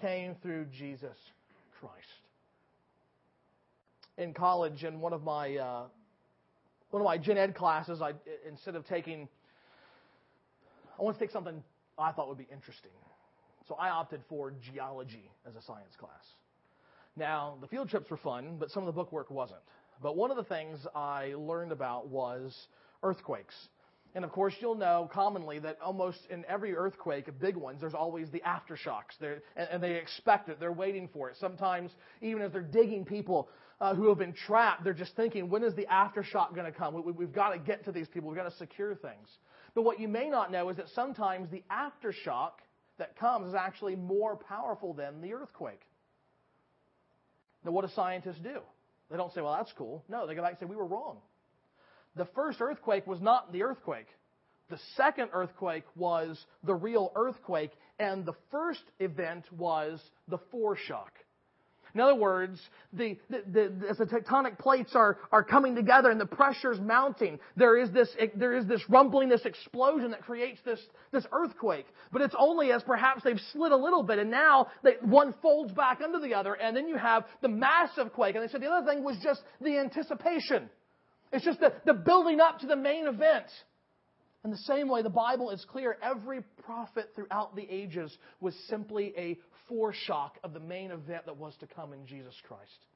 came 0.00 0.36
through 0.40 0.66
Jesus 0.66 1.16
Christ. 1.80 1.96
In 4.18 4.32
college, 4.34 4.84
in 4.84 5.00
one 5.00 5.12
of 5.12 5.24
my 5.24 5.56
uh, 5.56 5.86
one 6.92 7.00
of 7.00 7.06
my 7.06 7.16
gen 7.16 7.38
ed 7.38 7.54
classes, 7.54 8.02
I 8.02 8.12
instead 8.48 8.76
of 8.76 8.86
taking, 8.86 9.26
I 10.98 11.02
wanted 11.02 11.18
to 11.18 11.24
take 11.24 11.32
something 11.32 11.62
I 11.98 12.12
thought 12.12 12.28
would 12.28 12.38
be 12.38 12.48
interesting. 12.52 12.90
So 13.66 13.74
I 13.76 13.88
opted 13.88 14.20
for 14.28 14.52
geology 14.72 15.30
as 15.48 15.56
a 15.56 15.62
science 15.62 15.94
class. 15.98 16.24
Now, 17.16 17.56
the 17.60 17.66
field 17.66 17.88
trips 17.88 18.10
were 18.10 18.16
fun, 18.18 18.56
but 18.58 18.70
some 18.70 18.82
of 18.82 18.86
the 18.86 18.92
book 18.92 19.10
work 19.12 19.30
wasn't. 19.30 19.60
But 20.02 20.16
one 20.16 20.30
of 20.30 20.36
the 20.36 20.44
things 20.44 20.78
I 20.94 21.34
learned 21.36 21.72
about 21.72 22.08
was 22.08 22.54
earthquakes. 23.02 23.54
And 24.14 24.24
of 24.24 24.32
course, 24.32 24.54
you'll 24.60 24.74
know 24.74 25.08
commonly 25.10 25.58
that 25.60 25.78
almost 25.82 26.18
in 26.28 26.44
every 26.46 26.74
earthquake, 26.74 27.28
big 27.40 27.56
ones, 27.56 27.80
there's 27.80 27.94
always 27.94 28.28
the 28.30 28.40
aftershocks. 28.40 29.16
And, 29.56 29.68
and 29.70 29.82
they 29.82 29.94
expect 29.94 30.50
it. 30.50 30.60
They're 30.60 30.72
waiting 30.72 31.08
for 31.10 31.30
it. 31.30 31.36
Sometimes, 31.40 31.90
even 32.20 32.42
as 32.42 32.52
they're 32.52 32.60
digging 32.60 33.06
people 33.06 33.48
uh, 33.80 33.94
who 33.94 34.08
have 34.08 34.18
been 34.18 34.32
trapped, 34.32 34.84
they're 34.84 34.92
just 34.92 35.16
thinking, 35.16 35.48
when 35.48 35.62
is 35.64 35.74
the 35.74 35.86
aftershock 35.86 36.54
going 36.54 36.70
to 36.70 36.72
come? 36.72 36.94
We, 36.94 37.12
we've 37.12 37.32
got 37.32 37.50
to 37.50 37.58
get 37.58 37.84
to 37.86 37.92
these 37.92 38.08
people. 38.08 38.28
We've 38.28 38.38
got 38.38 38.50
to 38.50 38.56
secure 38.56 38.94
things. 38.94 39.28
But 39.74 39.82
what 39.82 39.98
you 39.98 40.08
may 40.08 40.28
not 40.28 40.52
know 40.52 40.68
is 40.68 40.76
that 40.76 40.88
sometimes 40.94 41.48
the 41.50 41.62
aftershock 41.70 42.52
that 42.98 43.16
comes 43.16 43.48
is 43.48 43.54
actually 43.54 43.96
more 43.96 44.36
powerful 44.36 44.92
than 44.92 45.20
the 45.20 45.32
earthquake. 45.32 45.80
Now, 47.64 47.70
what 47.72 47.86
do 47.86 47.92
scientists 47.94 48.40
do? 48.42 48.58
They 49.10 49.16
don't 49.16 49.32
say, 49.32 49.40
well, 49.40 49.54
that's 49.56 49.72
cool. 49.76 50.04
No, 50.08 50.26
they 50.26 50.34
go 50.34 50.42
back 50.42 50.52
and 50.52 50.60
say, 50.60 50.66
we 50.66 50.76
were 50.76 50.86
wrong. 50.86 51.18
The 52.16 52.26
first 52.34 52.60
earthquake 52.60 53.06
was 53.06 53.20
not 53.20 53.52
the 53.52 53.62
earthquake. 53.62 54.08
The 54.68 54.78
second 54.96 55.30
earthquake 55.32 55.84
was 55.96 56.42
the 56.64 56.74
real 56.74 57.12
earthquake, 57.14 57.72
and 57.98 58.24
the 58.24 58.34
first 58.50 58.82
event 59.00 59.44
was 59.52 60.00
the 60.28 60.38
foreshock. 60.52 61.10
In 61.94 62.00
other 62.00 62.14
words, 62.14 62.58
the, 62.92 63.18
the, 63.28 63.42
the, 63.52 63.88
as 63.90 63.98
the 63.98 64.06
tectonic 64.06 64.58
plates 64.58 64.92
are, 64.94 65.18
are 65.30 65.44
coming 65.44 65.74
together 65.74 66.10
and 66.10 66.20
the 66.20 66.26
pressure's 66.26 66.80
mounting, 66.80 67.38
there 67.56 67.76
is, 67.76 67.90
this, 67.90 68.08
there 68.34 68.56
is 68.56 68.66
this 68.66 68.80
rumbling, 68.88 69.28
this 69.28 69.44
explosion 69.44 70.10
that 70.12 70.22
creates 70.22 70.58
this, 70.64 70.80
this 71.12 71.26
earthquake. 71.32 71.86
But 72.10 72.22
it's 72.22 72.34
only 72.38 72.72
as 72.72 72.82
perhaps 72.82 73.24
they've 73.24 73.40
slid 73.52 73.72
a 73.72 73.76
little 73.76 74.02
bit 74.02 74.18
and 74.18 74.30
now 74.30 74.68
they, 74.82 74.92
one 75.02 75.34
folds 75.42 75.72
back 75.72 76.00
under 76.02 76.18
the 76.18 76.34
other 76.34 76.54
and 76.54 76.74
then 76.74 76.88
you 76.88 76.96
have 76.96 77.24
the 77.42 77.48
massive 77.48 78.12
quake. 78.12 78.36
And 78.36 78.44
they 78.44 78.50
said 78.50 78.62
the 78.62 78.70
other 78.70 78.90
thing 78.90 79.04
was 79.04 79.18
just 79.22 79.42
the 79.60 79.78
anticipation. 79.78 80.70
It's 81.30 81.44
just 81.44 81.60
the, 81.60 81.72
the 81.84 81.94
building 81.94 82.40
up 82.40 82.60
to 82.60 82.66
the 82.66 82.76
main 82.76 83.06
event. 83.06 83.46
In 84.44 84.50
the 84.50 84.56
same 84.58 84.88
way, 84.88 85.02
the 85.02 85.08
Bible 85.08 85.50
is 85.50 85.64
clear. 85.70 85.96
Every 86.02 86.42
prophet 86.64 87.10
throughout 87.14 87.54
the 87.54 87.66
ages 87.70 88.16
was 88.40 88.54
simply 88.68 89.14
a 89.16 89.38
foreshock 89.70 90.32
of 90.42 90.52
the 90.52 90.60
main 90.60 90.90
event 90.90 91.26
that 91.26 91.36
was 91.36 91.54
to 91.60 91.66
come 91.66 91.92
in 91.92 92.06
Jesus 92.06 92.34
Christ. 92.48 92.86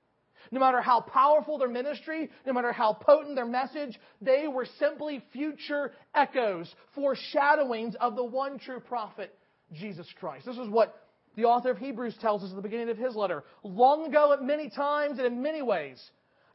No 0.51 0.61
matter 0.61 0.81
how 0.81 1.01
powerful 1.01 1.59
their 1.59 1.69
ministry, 1.69 2.31
no 2.47 2.53
matter 2.53 2.73
how 2.73 2.93
potent 2.93 3.37
their 3.37 3.47
message, 3.47 3.99
they 4.21 4.47
were 4.49 4.67
simply 4.79 5.23
future 5.33 5.93
echoes, 6.15 6.73
foreshadowings 6.95 7.95
of 8.01 8.17
the 8.17 8.25
one 8.25 8.59
true 8.59 8.81
prophet, 8.81 9.35
Jesus 9.73 10.07
Christ. 10.21 10.47
This 10.47 10.59
is 10.59 10.69
what 10.69 11.01
The 11.37 11.45
author 11.45 11.71
of 11.71 11.79
Hebrews 11.79 12.17
tells 12.21 12.43
us 12.43 12.51
at 12.51 12.57
the 12.57 12.63
beginning 12.63 12.89
of 12.89 12.97
his 12.97 13.15
letter, 13.15 13.45
long 13.63 14.07
ago 14.07 14.33
at 14.33 14.43
many 14.43 14.71
times 14.71 15.19
and 15.19 15.27
in 15.27 15.43
many 15.43 15.61
ways, 15.63 16.03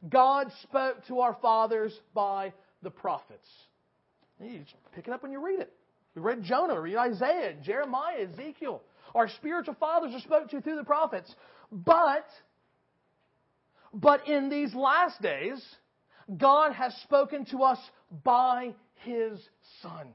God 0.08 0.48
spoke 0.64 1.06
to 1.06 1.20
our 1.20 1.36
fathers 1.40 1.96
by 2.14 2.52
the 2.82 2.90
prophets. 2.90 3.48
You 4.40 4.58
just 4.60 4.74
pick 4.94 5.06
it 5.06 5.12
up 5.12 5.22
when 5.22 5.32
you 5.32 5.44
read 5.44 5.60
it. 5.60 5.72
We 6.14 6.22
read 6.22 6.42
Jonah, 6.42 6.74
we 6.74 6.94
read 6.94 7.12
Isaiah, 7.12 7.54
Jeremiah, 7.62 8.26
Ezekiel. 8.30 8.82
Our 9.14 9.28
spiritual 9.28 9.74
fathers 9.78 10.14
are 10.14 10.20
spoke 10.20 10.50
to 10.50 10.60
through 10.60 10.76
the 10.76 10.84
prophets. 10.84 11.34
But, 11.70 12.26
but 13.94 14.28
in 14.28 14.48
these 14.48 14.74
last 14.74 15.20
days, 15.22 15.62
God 16.36 16.72
has 16.72 16.94
spoken 17.02 17.46
to 17.46 17.62
us 17.62 17.78
by 18.24 18.74
His 18.96 19.38
Son, 19.80 20.08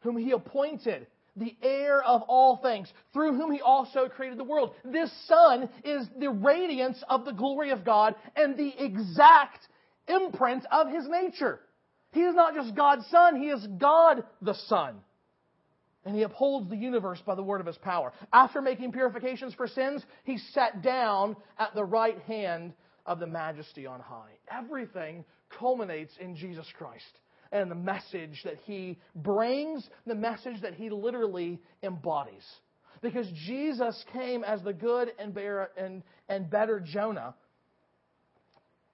whom 0.00 0.16
He 0.16 0.30
appointed 0.32 1.06
the 1.36 1.56
heir 1.62 2.02
of 2.02 2.22
all 2.22 2.56
things, 2.58 2.92
through 3.12 3.34
whom 3.36 3.52
he 3.52 3.60
also 3.60 4.08
created 4.08 4.38
the 4.38 4.44
world. 4.44 4.74
This 4.84 5.10
Son 5.26 5.68
is 5.84 6.06
the 6.18 6.30
radiance 6.30 7.02
of 7.08 7.24
the 7.24 7.32
glory 7.32 7.70
of 7.70 7.84
God 7.84 8.14
and 8.36 8.56
the 8.56 8.72
exact 8.78 9.60
imprint 10.08 10.66
of 10.70 10.88
his 10.88 11.06
nature. 11.08 11.60
He 12.12 12.20
is 12.20 12.34
not 12.34 12.54
just 12.54 12.74
God's 12.74 13.06
Son, 13.06 13.40
he 13.40 13.48
is 13.48 13.66
God 13.78 14.24
the 14.42 14.54
Son. 14.54 14.96
And 16.04 16.16
he 16.16 16.22
upholds 16.22 16.70
the 16.70 16.76
universe 16.76 17.20
by 17.26 17.34
the 17.34 17.42
word 17.42 17.60
of 17.60 17.66
his 17.66 17.76
power. 17.76 18.12
After 18.32 18.62
making 18.62 18.92
purifications 18.92 19.52
for 19.54 19.68
sins, 19.68 20.02
he 20.24 20.38
sat 20.52 20.82
down 20.82 21.36
at 21.58 21.74
the 21.74 21.84
right 21.84 22.18
hand 22.22 22.72
of 23.04 23.18
the 23.18 23.26
majesty 23.26 23.86
on 23.86 24.00
high. 24.00 24.32
Everything 24.50 25.24
culminates 25.58 26.12
in 26.18 26.36
Jesus 26.36 26.66
Christ 26.78 27.04
and 27.52 27.70
the 27.70 27.76
message 27.76 28.40
that 28.44 28.56
he 28.64 28.98
brings, 29.14 29.88
the 30.06 30.14
message 30.14 30.60
that 30.62 30.74
he 30.74 30.88
literally 30.88 31.60
embodies. 31.82 32.46
Because 33.02 33.26
Jesus 33.46 34.04
came 34.12 34.44
as 34.44 34.62
the 34.62 34.72
good 34.72 35.10
and, 35.18 35.34
bear, 35.34 35.70
and, 35.76 36.02
and 36.28 36.48
better 36.50 36.80
Jonah. 36.80 37.34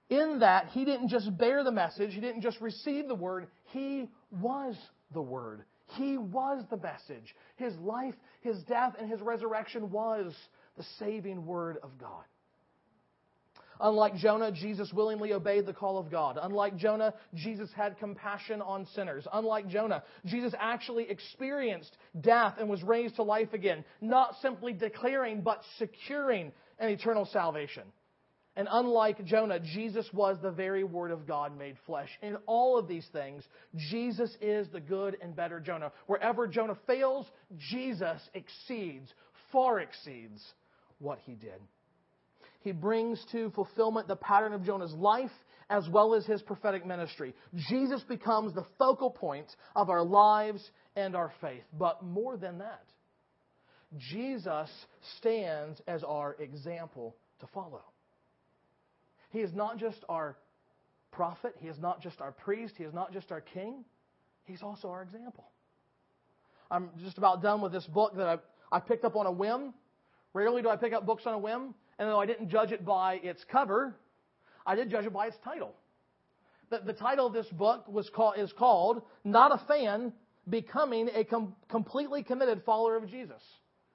In 0.09 0.39
that, 0.39 0.67
he 0.69 0.85
didn't 0.85 1.09
just 1.09 1.37
bear 1.37 1.63
the 1.63 1.71
message, 1.71 2.13
he 2.13 2.21
didn't 2.21 2.41
just 2.41 2.61
receive 2.61 3.07
the 3.07 3.15
word, 3.15 3.47
he 3.65 4.09
was 4.31 4.75
the 5.13 5.21
word. 5.21 5.63
He 5.95 6.17
was 6.17 6.63
the 6.69 6.77
message. 6.77 7.35
His 7.55 7.75
life, 7.77 8.15
his 8.41 8.61
death, 8.63 8.95
and 8.99 9.09
his 9.09 9.21
resurrection 9.21 9.89
was 9.89 10.33
the 10.77 10.83
saving 10.99 11.45
word 11.45 11.77
of 11.81 11.97
God. 11.97 12.23
Unlike 13.79 14.15
Jonah, 14.15 14.51
Jesus 14.51 14.91
willingly 14.91 15.33
obeyed 15.33 15.65
the 15.65 15.73
call 15.73 15.97
of 15.97 16.09
God. 16.09 16.39
Unlike 16.41 16.77
Jonah, 16.77 17.13
Jesus 17.35 17.69
had 17.75 17.97
compassion 17.99 18.61
on 18.61 18.87
sinners. 18.95 19.27
Unlike 19.31 19.67
Jonah, 19.67 20.03
Jesus 20.25 20.53
actually 20.59 21.09
experienced 21.09 21.95
death 22.21 22.55
and 22.59 22.69
was 22.69 22.81
raised 22.83 23.17
to 23.17 23.23
life 23.23 23.53
again, 23.53 23.85
not 24.01 24.35
simply 24.41 24.73
declaring, 24.73 25.41
but 25.41 25.61
securing 25.77 26.51
an 26.79 26.89
eternal 26.89 27.25
salvation. 27.25 27.83
And 28.57 28.67
unlike 28.69 29.23
Jonah, 29.23 29.59
Jesus 29.61 30.05
was 30.11 30.37
the 30.41 30.51
very 30.51 30.83
Word 30.83 31.11
of 31.11 31.25
God 31.25 31.57
made 31.57 31.77
flesh. 31.85 32.09
In 32.21 32.35
all 32.45 32.77
of 32.77 32.89
these 32.89 33.07
things, 33.13 33.43
Jesus 33.89 34.35
is 34.41 34.67
the 34.73 34.81
good 34.81 35.15
and 35.21 35.33
better 35.33 35.61
Jonah. 35.61 35.93
Wherever 36.07 36.47
Jonah 36.47 36.77
fails, 36.85 37.25
Jesus 37.57 38.19
exceeds, 38.33 39.13
far 39.53 39.79
exceeds 39.79 40.41
what 40.99 41.19
he 41.23 41.35
did 41.35 41.61
he 42.67 42.73
brings 42.73 43.23
to 43.31 43.49
fulfillment 43.51 44.09
the 44.09 44.15
pattern 44.17 44.51
of 44.51 44.65
Jonah's 44.65 44.93
life 44.93 45.31
as 45.69 45.87
well 45.89 46.13
as 46.13 46.25
his 46.25 46.41
prophetic 46.41 46.85
ministry. 46.85 47.33
Jesus 47.55 48.01
becomes 48.03 48.53
the 48.53 48.65
focal 48.77 49.09
point 49.09 49.47
of 49.73 49.89
our 49.89 50.03
lives 50.03 50.69
and 50.97 51.15
our 51.15 51.31
faith. 51.39 51.63
But 51.77 52.03
more 52.03 52.35
than 52.35 52.57
that, 52.57 52.83
Jesus 53.97 54.69
stands 55.17 55.81
as 55.87 56.03
our 56.03 56.35
example 56.39 57.15
to 57.39 57.47
follow. 57.53 57.83
He 59.29 59.39
is 59.39 59.53
not 59.53 59.77
just 59.77 60.03
our 60.09 60.37
prophet, 61.11 61.55
he 61.59 61.67
is 61.67 61.79
not 61.79 62.01
just 62.01 62.21
our 62.21 62.31
priest, 62.31 62.75
he 62.77 62.83
is 62.83 62.93
not 62.93 63.11
just 63.11 63.31
our 63.31 63.41
king, 63.41 63.83
he's 64.45 64.61
also 64.61 64.89
our 64.89 65.01
example. 65.01 65.45
I'm 66.69 66.89
just 66.99 67.17
about 67.17 67.41
done 67.41 67.61
with 67.61 67.71
this 67.71 67.85
book 67.85 68.15
that 68.17 68.27
I, 68.27 68.75
I 68.75 68.79
picked 68.79 69.05
up 69.05 69.15
on 69.15 69.25
a 69.25 69.31
whim. 69.31 69.73
Rarely 70.33 70.61
do 70.61 70.69
I 70.69 70.75
pick 70.75 70.93
up 70.93 71.05
books 71.05 71.23
on 71.25 71.33
a 71.33 71.37
whim. 71.37 71.73
And 71.99 72.09
though 72.09 72.19
I 72.19 72.25
didn't 72.25 72.49
judge 72.49 72.71
it 72.71 72.85
by 72.85 73.15
its 73.15 73.43
cover, 73.49 73.95
I 74.65 74.75
did 74.75 74.89
judge 74.89 75.05
it 75.05 75.13
by 75.13 75.27
its 75.27 75.37
title. 75.43 75.73
The, 76.69 76.79
the 76.79 76.93
title 76.93 77.25
of 77.27 77.33
this 77.33 77.47
book 77.47 77.87
was 77.87 78.09
called, 78.09 78.37
is 78.37 78.51
called 78.51 79.01
Not 79.23 79.53
a 79.53 79.65
Fan, 79.65 80.11
Becoming 80.49 81.09
a 81.13 81.23
Com- 81.23 81.55
Completely 81.69 82.23
Committed 82.23 82.63
Follower 82.65 82.97
of 82.97 83.09
Jesus. 83.09 83.41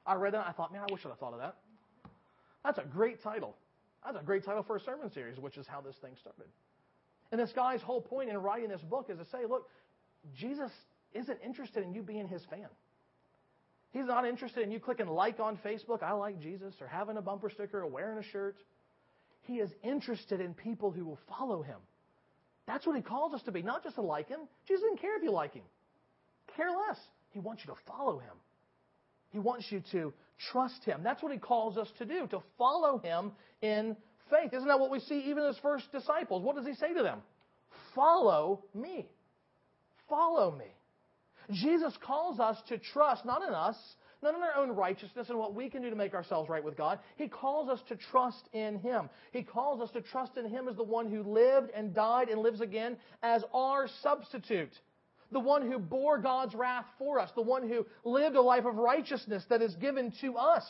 I 0.07 0.15
read 0.15 0.33
that 0.33 0.41
and 0.41 0.49
I 0.49 0.53
thought, 0.53 0.73
man, 0.73 0.83
I 0.89 0.93
wish 0.93 1.05
I'd 1.05 1.11
have 1.11 1.19
thought 1.19 1.35
of 1.35 1.41
that. 1.41 1.57
That's 2.65 2.79
a 2.79 2.85
great 2.85 3.23
title. 3.23 3.55
That's 4.05 4.19
a 4.19 4.25
great 4.25 4.45
title 4.45 4.63
for 4.63 4.77
a 4.77 4.81
sermon 4.81 5.11
series, 5.13 5.39
which 5.39 5.57
is 5.57 5.67
how 5.67 5.81
this 5.81 5.97
thing 5.97 6.13
started. 6.21 6.47
And 7.31 7.41
this 7.41 7.53
guy's 7.53 7.81
whole 7.81 8.01
point 8.01 8.31
in 8.31 8.37
writing 8.39 8.69
this 8.69 8.83
book 8.83 9.07
is 9.09 9.19
to 9.19 9.25
say, 9.27 9.47
look, 9.49 9.69
Jesus 10.37 10.71
isn't 11.15 11.39
interested 11.45 11.83
in 11.83 11.95
you 11.95 12.03
being 12.03 12.29
his 12.29 12.43
fan. 12.51 12.69
He's 13.93 14.07
not 14.07 14.27
interested 14.27 14.63
in 14.63 14.71
you 14.71 14.81
clicking 14.81 15.07
like 15.07 15.39
on 15.39 15.59
Facebook, 15.65 16.03
I 16.03 16.13
like 16.13 16.41
Jesus, 16.41 16.75
or 16.81 16.87
having 16.87 17.17
a 17.17 17.23
bumper 17.23 17.51
sticker 17.51 17.83
or 17.83 17.87
wearing 17.87 18.19
a 18.19 18.23
shirt. 18.23 18.57
He 19.43 19.55
is 19.55 19.71
interested 19.83 20.41
in 20.41 20.55
people 20.55 20.91
who 20.91 21.05
will 21.05 21.19
follow 21.29 21.63
him. 21.63 21.79
That's 22.67 22.87
what 22.87 22.97
he 22.97 23.03
calls 23.03 23.35
us 23.35 23.43
to 23.43 23.53
be, 23.53 23.63
not 23.63 23.83
just 23.83 23.97
to 23.97 24.03
like 24.03 24.29
him. 24.29 24.41
Jesus 24.67 24.83
doesn't 24.83 25.01
care 25.01 25.17
if 25.17 25.23
you 25.23 25.33
like 25.33 25.53
him. 25.53 25.65
Care 26.57 26.71
less. 26.71 26.99
He 27.31 27.41
wants 27.41 27.63
you 27.65 27.75
to 27.75 27.81
follow 27.87 28.19
him. 28.19 28.35
He 29.33 29.39
wants 29.39 29.67
you 29.71 29.83
to 29.93 30.13
trust 30.51 30.85
him. 30.85 31.03
That's 31.03 31.23
what 31.23 31.33
he 31.33 31.39
calls 31.39 31.79
us 31.79 31.89
to 31.99 32.05
do, 32.05 32.27
to 32.29 32.43
follow 32.59 32.99
him 32.99 33.33
in 33.63 33.97
faith. 34.31 34.53
Isn't 34.53 34.69
that 34.69 34.79
what 34.79 34.91
we 34.91 35.01
see 35.01 35.21
even 35.27 35.45
as 35.45 35.57
first 35.59 35.91
disciples? 35.93 36.43
What 36.43 36.57
does 36.57 36.67
he 36.67 36.75
say 36.75 36.95
to 36.95 37.03
them? 37.03 37.21
Follow 37.95 38.65
me. 38.75 39.09
Follow 40.09 40.55
me. 40.57 40.67
Jesus 41.51 41.95
calls 42.05 42.39
us 42.41 42.57
to 42.69 42.79
trust 42.79 43.25
not 43.25 43.43
in 43.43 43.55
us, 43.55 43.77
not 44.23 44.35
in 44.35 44.43
our 44.43 44.55
own 44.57 44.71
righteousness 44.71 45.29
and 45.29 45.39
what 45.39 45.55
we 45.55 45.69
can 45.69 45.83
do 45.83 45.91
to 45.91 45.97
make 45.97 46.15
ourselves 46.15 46.49
right 46.49 46.63
with 46.63 46.77
God. 46.77 47.01
He 47.17 47.29
calls 47.29 47.69
us 47.69 47.81
to 47.89 47.97
trust 47.97 48.49
in 48.53 48.79
Him. 48.79 49.11
He 49.33 49.43
calls 49.43 49.81
us 49.81 49.91
to 49.91 50.01
trust 50.01 50.37
in 50.37 50.49
Him 50.49 50.69
as 50.69 50.77
the 50.77 50.85
one 50.85 51.11
who 51.11 51.23
lived 51.23 51.71
and 51.75 51.95
died 51.95 52.29
and 52.29 52.41
lives 52.41 52.61
again 52.61 52.97
as 53.23 53.43
our 53.53 53.89
substitute. 54.03 54.73
The 55.33 55.41
one 55.41 55.71
who 55.71 55.79
bore 55.79 56.19
God's 56.19 56.55
wrath 56.55 56.87
for 56.99 57.19
us. 57.19 57.31
The 57.35 57.43
one 57.43 57.69
who 57.69 57.87
lived 58.05 58.37
a 58.37 58.43
life 58.43 58.65
of 58.65 58.77
righteousness 58.77 59.45
that 59.49 59.63
is 59.63 59.75
given 59.77 60.13
to 60.21 60.37
us. 60.37 60.65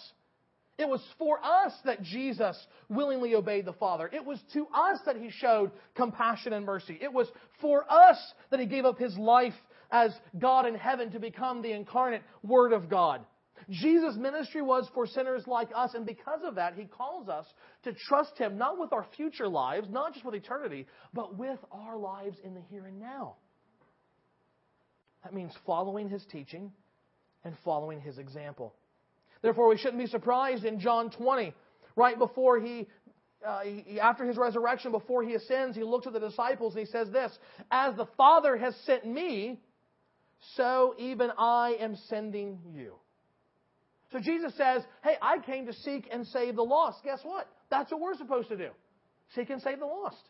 It 0.78 0.88
was 0.88 1.02
for 1.18 1.38
us 1.44 1.72
that 1.84 2.02
Jesus 2.02 2.56
willingly 2.88 3.34
obeyed 3.34 3.66
the 3.66 3.72
Father. 3.74 4.08
It 4.12 4.24
was 4.24 4.40
to 4.54 4.66
us 4.74 5.00
that 5.04 5.16
He 5.16 5.30
showed 5.30 5.70
compassion 5.94 6.52
and 6.52 6.64
mercy. 6.64 6.98
It 7.00 7.12
was 7.12 7.28
for 7.60 7.84
us 7.90 8.16
that 8.50 8.60
He 8.60 8.66
gave 8.66 8.84
up 8.84 8.98
His 8.98 9.16
life 9.18 9.54
as 9.90 10.12
God 10.38 10.66
in 10.66 10.74
heaven 10.74 11.10
to 11.12 11.20
become 11.20 11.60
the 11.60 11.72
incarnate 11.72 12.22
Word 12.42 12.72
of 12.72 12.88
God. 12.88 13.24
Jesus' 13.70 14.16
ministry 14.16 14.62
was 14.62 14.88
for 14.94 15.06
sinners 15.06 15.46
like 15.46 15.68
us, 15.74 15.94
and 15.94 16.06
because 16.06 16.40
of 16.44 16.56
that, 16.56 16.74
He 16.74 16.84
calls 16.84 17.28
us 17.28 17.46
to 17.84 17.92
trust 17.92 18.36
Him 18.38 18.58
not 18.58 18.78
with 18.78 18.92
our 18.92 19.06
future 19.16 19.48
lives, 19.48 19.88
not 19.90 20.14
just 20.14 20.24
with 20.24 20.34
eternity, 20.34 20.86
but 21.12 21.36
with 21.36 21.58
our 21.70 21.96
lives 21.96 22.38
in 22.42 22.54
the 22.54 22.62
here 22.70 22.86
and 22.86 22.98
now. 22.98 23.36
That 25.24 25.32
means 25.32 25.52
following 25.66 26.08
His 26.08 26.24
teaching 26.30 26.72
and 27.44 27.54
following 27.64 28.00
His 28.00 28.18
example. 28.18 28.74
Therefore, 29.42 29.68
we 29.68 29.76
shouldn't 29.76 29.98
be 29.98 30.06
surprised 30.06 30.64
in 30.64 30.78
John 30.78 31.10
20, 31.10 31.52
right 31.96 32.18
before 32.18 32.60
he, 32.60 32.86
uh, 33.44 33.60
he, 33.60 33.98
after 33.98 34.24
his 34.24 34.36
resurrection, 34.36 34.92
before 34.92 35.24
he 35.24 35.34
ascends, 35.34 35.76
he 35.76 35.82
looks 35.82 36.06
at 36.06 36.12
the 36.12 36.20
disciples 36.20 36.74
and 36.74 36.86
he 36.86 36.90
says 36.90 37.10
this 37.10 37.36
As 37.70 37.96
the 37.96 38.06
Father 38.16 38.56
has 38.56 38.74
sent 38.84 39.04
me, 39.04 39.58
so 40.56 40.94
even 40.98 41.30
I 41.36 41.76
am 41.80 41.96
sending 42.08 42.60
you. 42.72 42.94
So 44.12 44.20
Jesus 44.20 44.54
says, 44.56 44.82
Hey, 45.02 45.16
I 45.20 45.38
came 45.38 45.66
to 45.66 45.72
seek 45.72 46.08
and 46.12 46.26
save 46.26 46.56
the 46.56 46.62
lost. 46.62 47.02
Guess 47.02 47.20
what? 47.22 47.48
That's 47.70 47.90
what 47.90 48.00
we're 48.00 48.16
supposed 48.16 48.48
to 48.50 48.56
do 48.56 48.68
seek 49.34 49.50
and 49.50 49.62
save 49.62 49.78
the 49.78 49.86
lost. 49.86 50.28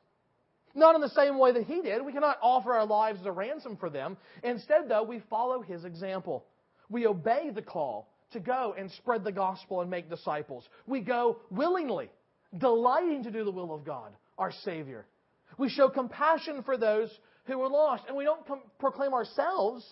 Not 0.74 0.94
in 0.94 1.00
the 1.00 1.10
same 1.10 1.38
way 1.38 1.52
that 1.52 1.64
he 1.64 1.82
did. 1.82 2.04
We 2.04 2.12
cannot 2.12 2.38
offer 2.40 2.72
our 2.72 2.86
lives 2.86 3.20
as 3.20 3.26
a 3.26 3.32
ransom 3.32 3.76
for 3.76 3.90
them. 3.90 4.16
Instead, 4.42 4.88
though, 4.88 5.02
we 5.02 5.22
follow 5.28 5.60
his 5.60 5.84
example. 5.84 6.44
We 6.88 7.06
obey 7.06 7.50
the 7.54 7.62
call 7.62 8.08
to 8.32 8.40
go 8.40 8.74
and 8.78 8.90
spread 8.92 9.24
the 9.24 9.32
gospel 9.32 9.82
and 9.82 9.90
make 9.90 10.08
disciples. 10.08 10.66
We 10.86 11.00
go 11.00 11.38
willingly, 11.50 12.10
delighting 12.56 13.24
to 13.24 13.30
do 13.30 13.44
the 13.44 13.50
will 13.50 13.74
of 13.74 13.84
God, 13.84 14.12
our 14.38 14.52
Savior. 14.64 15.04
We 15.58 15.68
show 15.68 15.88
compassion 15.88 16.62
for 16.62 16.78
those 16.78 17.10
who 17.44 17.60
are 17.60 17.68
lost. 17.68 18.04
And 18.08 18.16
we 18.16 18.24
don't 18.24 18.46
com- 18.46 18.62
proclaim 18.78 19.12
ourselves, 19.12 19.84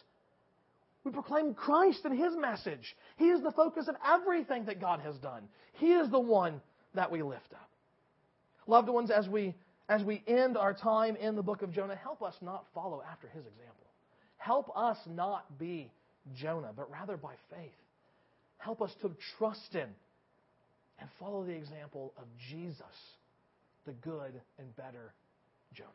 we 1.05 1.13
proclaim 1.13 1.55
Christ 1.55 2.01
and 2.05 2.19
His 2.19 2.35
message. 2.37 2.95
He 3.17 3.27
is 3.27 3.43
the 3.43 3.53
focus 3.53 3.89
of 3.89 3.97
everything 4.07 4.67
that 4.67 4.81
God 4.81 5.01
has 5.01 5.17
done. 5.17 5.45
He 5.75 5.93
is 5.93 6.11
the 6.11 6.21
one 6.21 6.61
that 6.95 7.11
we 7.11 7.23
lift 7.23 7.53
up. 7.53 7.69
Loved 8.67 8.89
ones, 8.89 9.11
as 9.11 9.27
we, 9.29 9.55
as 9.91 10.03
we 10.03 10.23
end 10.27 10.57
our 10.57 10.73
time 10.73 11.17
in 11.17 11.37
the 11.37 11.43
book 11.43 11.61
of 11.61 11.71
Jonah, 11.71 11.97
help 11.97 12.23
us 12.23 12.35
not 12.41 12.65
follow 12.75 13.03
after 13.11 13.29
His 13.29 13.45
example. 13.45 13.87
Help 14.39 14.71
us 14.75 14.97
not 15.07 15.59
be 15.59 15.93
Jonah, 16.35 16.73
but 16.75 16.91
rather 16.91 17.19
by 17.19 17.35
faith 17.51 17.75
Help 18.61 18.83
us 18.83 18.93
to 19.01 19.11
trust 19.39 19.75
in 19.75 19.89
and 21.01 21.09
follow 21.19 21.45
the 21.45 21.53
example 21.53 22.13
of 22.19 22.25
Jesus, 22.51 22.85
the 23.87 23.93
good 23.93 24.39
and 24.59 24.77
better 24.77 25.15
Jonah. 25.73 25.89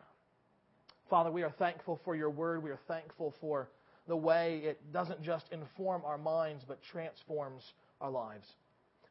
Father, 1.08 1.30
we 1.30 1.44
are 1.44 1.52
thankful 1.60 2.00
for 2.04 2.16
your 2.16 2.32
word. 2.32 2.64
We 2.64 2.72
are 2.72 2.80
thankful 2.88 3.36
for 3.40 3.70
the 4.08 4.16
way 4.16 4.62
it 4.64 4.92
doesn't 4.92 5.22
just 5.22 5.46
inform 5.52 6.02
our 6.06 6.18
minds, 6.18 6.64
but 6.68 6.80
transforms 6.92 7.62
our 8.02 8.10
lives. 8.10 8.48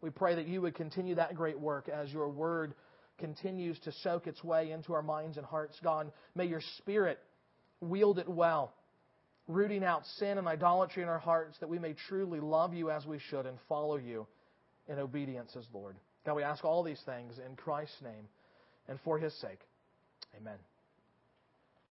We 0.00 0.10
pray 0.10 0.34
that 0.34 0.48
you 0.48 0.60
would 0.62 0.74
continue 0.74 1.14
that 1.14 1.36
great 1.36 1.58
work 1.58 1.88
as 1.88 2.12
your 2.12 2.28
word 2.28 2.74
continues 3.18 3.78
to 3.80 3.92
soak 4.02 4.26
its 4.26 4.42
way 4.42 4.70
into 4.70 4.92
our 4.92 5.02
minds 5.02 5.36
and 5.36 5.46
hearts. 5.46 5.78
God, 5.82 6.10
may 6.34 6.46
your 6.46 6.62
spirit 6.78 7.18
wield 7.80 8.18
it 8.18 8.28
well, 8.28 8.74
rooting 9.46 9.84
out 9.84 10.04
sin 10.18 10.38
and 10.38 10.48
idolatry 10.48 11.02
in 11.02 11.08
our 11.08 11.18
hearts 11.18 11.56
that 11.60 11.68
we 11.68 11.78
may 11.78 11.94
truly 12.08 12.40
love 12.40 12.74
you 12.74 12.90
as 12.90 13.06
we 13.06 13.18
should 13.30 13.46
and 13.46 13.58
follow 13.68 13.96
you 13.96 14.26
in 14.88 14.98
obedience 14.98 15.54
as 15.56 15.64
Lord. 15.72 15.96
God, 16.24 16.34
we 16.34 16.42
ask 16.42 16.64
all 16.64 16.82
these 16.82 17.02
things 17.04 17.34
in 17.38 17.56
Christ's 17.56 18.00
name 18.02 18.28
and 18.88 18.98
for 19.04 19.18
his 19.18 19.34
sake. 19.40 19.60
Amen. 20.40 20.58